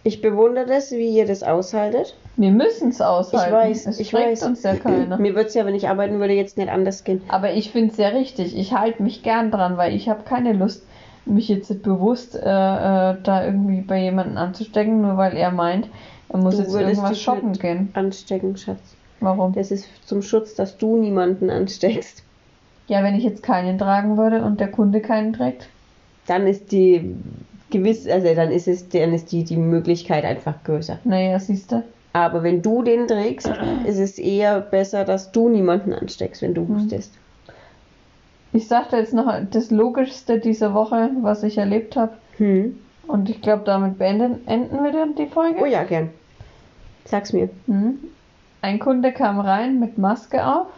Ich 0.04 0.20
bewundere 0.20 0.66
das, 0.66 0.90
wie 0.92 1.16
ihr 1.16 1.26
das 1.26 1.42
aushaltet. 1.42 2.14
Wir 2.36 2.50
müssen 2.50 2.90
es 2.90 3.00
aushalten. 3.00 3.46
Ich 3.46 3.52
weiß, 3.52 3.86
es 3.86 4.00
ich 4.00 4.12
weiß. 4.12 4.42
uns 4.42 4.62
ja 4.62 4.74
keiner. 4.74 5.16
Mir 5.18 5.34
würde 5.34 5.48
es 5.48 5.54
ja, 5.54 5.64
wenn 5.64 5.74
ich 5.74 5.88
arbeiten 5.88 6.18
würde, 6.18 6.34
jetzt 6.34 6.58
nicht 6.58 6.68
anders 6.68 7.04
gehen. 7.04 7.22
Aber 7.28 7.52
ich 7.54 7.70
finde 7.70 7.90
es 7.90 7.96
sehr 7.96 8.12
richtig. 8.12 8.56
Ich 8.56 8.74
halte 8.74 9.02
mich 9.02 9.22
gern 9.22 9.50
dran, 9.50 9.76
weil 9.78 9.94
ich 9.94 10.08
habe 10.08 10.24
keine 10.24 10.52
Lust, 10.52 10.84
mich 11.24 11.48
jetzt 11.48 11.82
bewusst 11.82 12.34
äh, 12.34 12.40
äh, 12.40 13.16
da 13.22 13.44
irgendwie 13.44 13.80
bei 13.80 14.02
jemandem 14.02 14.36
anzustecken, 14.36 15.02
nur 15.02 15.16
weil 15.16 15.36
er 15.36 15.52
meint, 15.52 15.88
er 16.28 16.38
muss 16.38 16.56
Du 16.56 16.62
jetzt 16.62 16.74
irgendwas 16.74 17.20
shoppen 17.20 17.50
nicht 17.50 17.60
gehen. 17.60 17.90
Anstecken, 17.94 18.56
Schatz. 18.56 18.96
Warum? 19.22 19.52
Das 19.54 19.70
ist 19.70 19.86
zum 20.06 20.22
Schutz, 20.22 20.54
dass 20.54 20.76
du 20.78 20.96
niemanden 20.96 21.50
ansteckst. 21.50 22.22
Ja, 22.88 23.02
wenn 23.02 23.14
ich 23.14 23.24
jetzt 23.24 23.42
keinen 23.42 23.78
tragen 23.78 24.16
würde 24.16 24.42
und 24.44 24.60
der 24.60 24.68
Kunde 24.70 25.00
keinen 25.00 25.32
trägt. 25.32 25.68
Dann 26.26 26.46
ist 26.46 26.72
die 26.72 27.14
gewiss, 27.70 28.06
also 28.08 28.34
dann 28.34 28.50
ist 28.50 28.68
es, 28.68 28.88
dann 28.88 29.12
ist 29.14 29.32
die, 29.32 29.44
die 29.44 29.56
Möglichkeit 29.56 30.24
einfach 30.24 30.62
größer. 30.64 30.98
Naja, 31.04 31.38
siehst 31.38 31.72
du. 31.72 31.82
Aber 32.12 32.42
wenn 32.42 32.60
du 32.60 32.82
den 32.82 33.06
trägst, 33.06 33.50
ist 33.86 33.98
es 33.98 34.18
eher 34.18 34.60
besser, 34.60 35.04
dass 35.04 35.32
du 35.32 35.48
niemanden 35.48 35.94
ansteckst, 35.94 36.42
wenn 36.42 36.52
du 36.54 36.62
Hm. 36.68 36.74
hustest. 36.76 37.14
Ich 38.52 38.68
sagte 38.68 38.96
jetzt 38.98 39.14
noch 39.14 39.32
das 39.50 39.70
Logischste 39.70 40.38
dieser 40.38 40.74
Woche, 40.74 41.10
was 41.22 41.42
ich 41.42 41.56
erlebt 41.56 41.96
habe. 41.96 42.12
Hm. 42.36 42.76
Und 43.06 43.30
ich 43.30 43.40
glaube, 43.40 43.62
damit 43.64 43.96
beenden 43.98 44.46
enden 44.46 44.82
wir 44.84 44.92
dann 44.92 45.14
die 45.14 45.26
Folge. 45.26 45.60
Oh 45.62 45.66
ja, 45.66 45.84
gern. 45.84 46.10
Sag's 47.06 47.32
mir. 47.32 47.48
Mhm. 47.66 47.98
Ein 48.62 48.78
Kunde 48.78 49.12
kam 49.12 49.40
rein 49.40 49.80
mit 49.80 49.98
Maske 49.98 50.46
auf, 50.46 50.68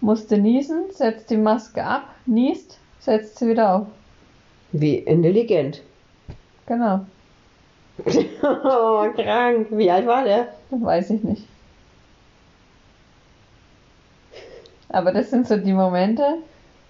musste 0.00 0.36
niesen, 0.36 0.90
setzt 0.90 1.30
die 1.30 1.36
Maske 1.36 1.84
ab, 1.84 2.02
niest, 2.26 2.78
setzt 2.98 3.38
sie 3.38 3.48
wieder 3.48 3.74
auf. 3.74 3.86
Wie 4.72 4.96
intelligent. 4.96 5.80
Genau, 6.66 7.06
oh, 8.42 9.06
krank. 9.16 9.68
Wie 9.70 9.90
alt 9.90 10.06
war 10.06 10.24
der? 10.24 10.48
das 10.70 10.80
weiß 10.82 11.10
ich 11.10 11.22
nicht. 11.22 11.44
Aber 14.90 15.12
das 15.12 15.30
sind 15.30 15.46
so 15.46 15.56
die 15.56 15.72
Momente, 15.72 16.38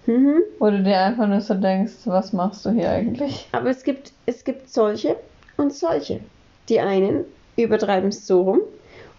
Mhm. 0.05 0.41
wo 0.57 0.69
du 0.71 0.81
dir 0.81 0.97
einfach 1.01 1.27
nur 1.27 1.41
so 1.41 1.53
denkst, 1.53 1.93
was 2.05 2.33
machst 2.33 2.65
du 2.65 2.71
hier 2.71 2.89
eigentlich? 2.89 3.47
Aber 3.51 3.69
es 3.69 3.83
gibt, 3.83 4.13
es 4.25 4.43
gibt 4.43 4.69
solche 4.69 5.17
und 5.57 5.71
solche. 5.73 6.21
Die 6.67 6.79
einen 6.79 7.25
übertreiben 7.57 8.09
es 8.09 8.25
so 8.25 8.41
rum 8.41 8.61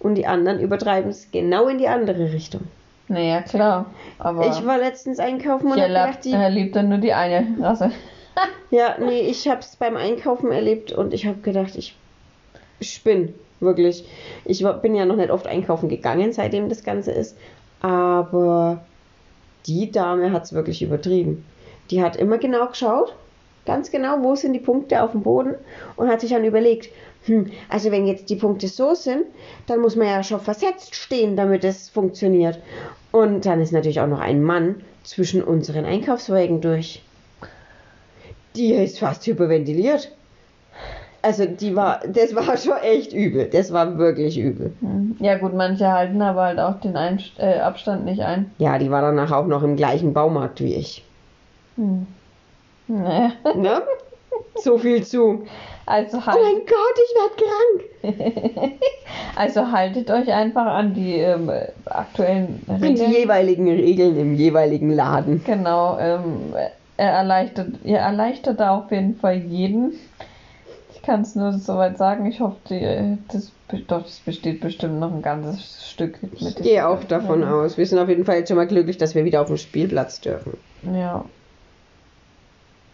und 0.00 0.16
die 0.16 0.26
anderen 0.26 0.60
übertreiben 0.60 1.10
es 1.10 1.30
genau 1.30 1.68
in 1.68 1.78
die 1.78 1.88
andere 1.88 2.32
Richtung. 2.32 2.62
Naja, 3.08 3.42
klar. 3.42 3.86
Aber 4.18 4.48
Ich 4.48 4.64
war 4.64 4.78
letztens 4.78 5.18
einkaufen 5.18 5.66
und 5.66 5.76
ich 5.76 5.82
hab 5.82 5.88
gedacht, 5.88 6.24
die, 6.24 6.32
er 6.32 6.50
liebt 6.50 6.76
dann 6.76 6.88
nur 6.88 6.98
die 6.98 7.12
eine 7.12 7.46
Rasse. 7.60 7.90
ja, 8.70 8.96
nee, 8.98 9.20
ich 9.22 9.48
hab's 9.48 9.76
beim 9.76 9.96
Einkaufen 9.96 10.52
erlebt 10.52 10.92
und 10.92 11.12
ich 11.12 11.26
habe 11.26 11.38
gedacht, 11.38 11.76
ich 11.76 11.96
spinn, 12.80 13.34
wirklich. 13.58 14.04
Ich 14.44 14.64
bin 14.82 14.94
ja 14.94 15.04
noch 15.04 15.16
nicht 15.16 15.30
oft 15.30 15.46
einkaufen 15.46 15.88
gegangen, 15.88 16.32
seitdem 16.32 16.68
das 16.68 16.84
Ganze 16.84 17.10
ist, 17.12 17.36
aber 17.80 18.84
die 19.66 19.90
Dame 19.90 20.32
hat's 20.32 20.52
wirklich 20.52 20.82
übertrieben. 20.82 21.44
Die 21.90 22.02
hat 22.02 22.16
immer 22.16 22.38
genau 22.38 22.68
geschaut, 22.68 23.14
ganz 23.70 23.92
genau, 23.92 24.16
wo 24.20 24.34
sind 24.34 24.52
die 24.52 24.58
Punkte 24.58 25.00
auf 25.00 25.12
dem 25.12 25.22
Boden 25.22 25.54
und 25.94 26.08
hat 26.08 26.20
sich 26.20 26.30
dann 26.30 26.44
überlegt, 26.44 26.88
hm, 27.26 27.46
also 27.68 27.92
wenn 27.92 28.04
jetzt 28.04 28.28
die 28.28 28.34
Punkte 28.34 28.66
so 28.66 28.94
sind, 28.94 29.26
dann 29.68 29.78
muss 29.78 29.94
man 29.94 30.08
ja 30.08 30.24
schon 30.24 30.40
versetzt 30.40 30.96
stehen, 30.96 31.36
damit 31.36 31.62
es 31.62 31.88
funktioniert. 31.88 32.58
Und 33.12 33.46
dann 33.46 33.60
ist 33.60 33.72
natürlich 33.72 34.00
auch 34.00 34.08
noch 34.08 34.18
ein 34.18 34.42
Mann 34.42 34.82
zwischen 35.04 35.40
unseren 35.40 35.84
Einkaufswagen 35.84 36.60
durch. 36.60 37.00
Die 38.56 38.72
ist 38.72 38.98
fast 38.98 39.24
hyperventiliert. 39.28 40.10
Also 41.22 41.44
die 41.46 41.76
war, 41.76 42.00
das 42.08 42.34
war 42.34 42.56
schon 42.56 42.78
echt 42.82 43.12
übel. 43.12 43.48
Das 43.52 43.72
war 43.72 43.98
wirklich 43.98 44.36
übel. 44.36 44.72
Ja 45.20 45.38
gut, 45.38 45.54
manche 45.54 45.92
halten 45.92 46.20
aber 46.22 46.42
halt 46.42 46.58
auch 46.58 46.80
den 46.80 46.96
Einst 46.96 47.38
äh, 47.38 47.60
Abstand 47.60 48.04
nicht 48.04 48.22
ein. 48.22 48.50
Ja, 48.58 48.78
die 48.78 48.90
war 48.90 49.02
danach 49.02 49.30
auch 49.30 49.46
noch 49.46 49.62
im 49.62 49.76
gleichen 49.76 50.12
Baumarkt 50.12 50.60
wie 50.60 50.74
ich. 50.74 51.04
Hm. 51.76 52.08
Naja. 52.90 53.32
Ne? 53.54 53.82
So 54.56 54.78
viel 54.78 55.04
zu. 55.04 55.46
Also 55.86 56.18
Oh 56.18 56.26
halt, 56.26 56.38
mein 56.40 56.60
Gott, 56.66 56.96
ich 57.04 58.02
werd 58.02 58.14
krank. 58.14 58.72
also 59.36 59.72
haltet 59.72 60.10
euch 60.10 60.32
einfach 60.32 60.66
an 60.66 60.94
die 60.94 61.14
ähm, 61.14 61.50
aktuellen 61.86 62.62
Und 62.66 62.80
die 62.80 62.88
Regeln. 62.88 63.12
jeweiligen 63.12 63.68
Regeln 63.68 64.18
im 64.18 64.34
jeweiligen 64.34 64.90
Laden. 64.90 65.42
Genau, 65.44 65.98
ähm, 65.98 66.54
er 66.96 67.10
erleichtert, 67.12 67.68
ihr 67.84 67.98
erleichtert 67.98 68.60
da 68.60 68.76
auf 68.78 68.90
jeden 68.90 69.16
Fall 69.16 69.38
jeden. 69.38 69.94
Ich 70.94 71.02
kann 71.02 71.22
es 71.22 71.34
nur 71.34 71.52
soweit 71.54 71.96
sagen. 71.96 72.26
Ich 72.26 72.40
hoffe, 72.40 72.56
die, 72.68 73.16
das, 73.32 73.50
doch, 73.88 74.02
das 74.02 74.20
besteht 74.20 74.60
bestimmt 74.60 75.00
noch 75.00 75.12
ein 75.12 75.22
ganzes 75.22 75.88
Stück 75.90 76.22
mit. 76.22 76.34
Ich 76.40 76.56
gehe 76.56 76.86
auch 76.86 77.02
davon 77.04 77.42
aus. 77.42 77.78
Wir 77.78 77.86
sind 77.86 77.98
auf 77.98 78.08
jeden 78.08 78.24
Fall 78.24 78.36
jetzt 78.36 78.48
schon 78.48 78.58
mal 78.58 78.66
glücklich, 78.66 78.98
dass 78.98 79.14
wir 79.14 79.24
wieder 79.24 79.40
auf 79.40 79.46
dem 79.46 79.56
Spielplatz 79.56 80.20
dürfen. 80.20 80.56
Ja. 80.94 81.24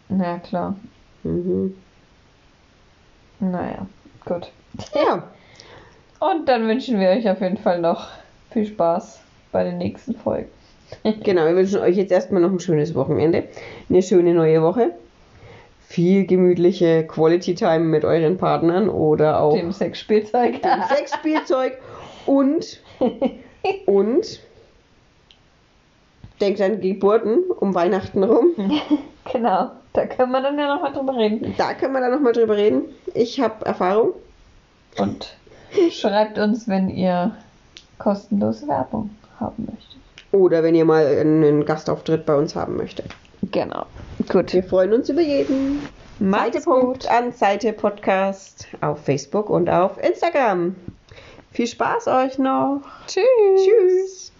Na 0.08 0.38
klar. 0.38 0.76
Mhm. 1.24 1.74
Naja, 3.40 3.86
gut. 4.24 4.50
Ja, 4.94 5.24
Und 6.20 6.48
dann 6.48 6.66
wünschen 6.68 6.98
wir 7.00 7.08
euch 7.10 7.28
auf 7.28 7.40
jeden 7.40 7.56
Fall 7.58 7.80
noch 7.80 8.08
viel 8.50 8.66
Spaß 8.66 9.20
bei 9.52 9.64
den 9.64 9.78
nächsten 9.78 10.14
Folgen. 10.14 10.48
genau. 11.22 11.44
Wir 11.46 11.56
wünschen 11.56 11.80
euch 11.80 11.96
jetzt 11.96 12.12
erstmal 12.12 12.40
noch 12.42 12.50
ein 12.50 12.60
schönes 12.60 12.94
Wochenende. 12.94 13.44
Eine 13.90 14.02
schöne 14.02 14.32
neue 14.34 14.62
Woche. 14.62 14.92
Viel 15.88 16.26
gemütliche 16.26 17.06
Quality 17.06 17.54
Time 17.54 17.80
mit 17.80 18.04
euren 18.04 18.38
Partnern 18.38 18.88
oder 18.88 19.40
auch 19.40 19.54
Dem 19.54 19.72
Sexspielzeug. 19.72 20.62
dem 20.62 20.82
Sexspielzeug 20.88 21.78
und 22.26 22.80
und 23.86 24.40
denkt 26.40 26.60
an 26.60 26.80
Geburten 26.80 27.38
um 27.60 27.74
Weihnachten 27.74 28.24
rum. 28.24 28.46
genau. 29.32 29.70
Da 29.96 30.04
können 30.04 30.30
wir 30.30 30.42
dann 30.42 30.58
ja 30.58 30.68
nochmal 30.68 30.92
drüber 30.92 31.16
reden. 31.16 31.54
Da 31.56 31.72
können 31.72 31.94
wir 31.94 32.00
dann 32.00 32.12
nochmal 32.12 32.34
drüber 32.34 32.54
reden. 32.54 32.82
Ich 33.14 33.40
habe 33.40 33.64
Erfahrung. 33.64 34.12
Und 34.98 35.34
schreibt 35.90 36.38
uns, 36.38 36.68
wenn 36.68 36.90
ihr 36.90 37.34
kostenlose 37.96 38.68
Werbung 38.68 39.08
haben 39.40 39.64
möchtet. 39.64 39.96
Oder 40.32 40.62
wenn 40.62 40.74
ihr 40.74 40.84
mal 40.84 41.06
einen 41.06 41.64
Gastauftritt 41.64 42.26
bei 42.26 42.34
uns 42.34 42.54
haben 42.54 42.76
möchtet. 42.76 43.06
Genau. 43.50 43.86
Gut. 44.28 44.52
Wir 44.52 44.62
freuen 44.62 44.92
uns 44.92 45.08
über 45.08 45.22
jeden. 45.22 45.80
Macht's 46.18 46.66
Seite 46.66 47.06
an 47.08 47.32
Seite 47.32 47.72
Podcast 47.72 48.66
auf 48.82 49.02
Facebook 49.02 49.48
und 49.48 49.70
auf 49.70 49.96
Instagram. 50.02 50.76
Viel 51.52 51.68
Spaß 51.68 52.08
euch 52.08 52.38
noch. 52.38 52.82
Tschüss. 53.06 53.22
Tschüss. 53.64 54.32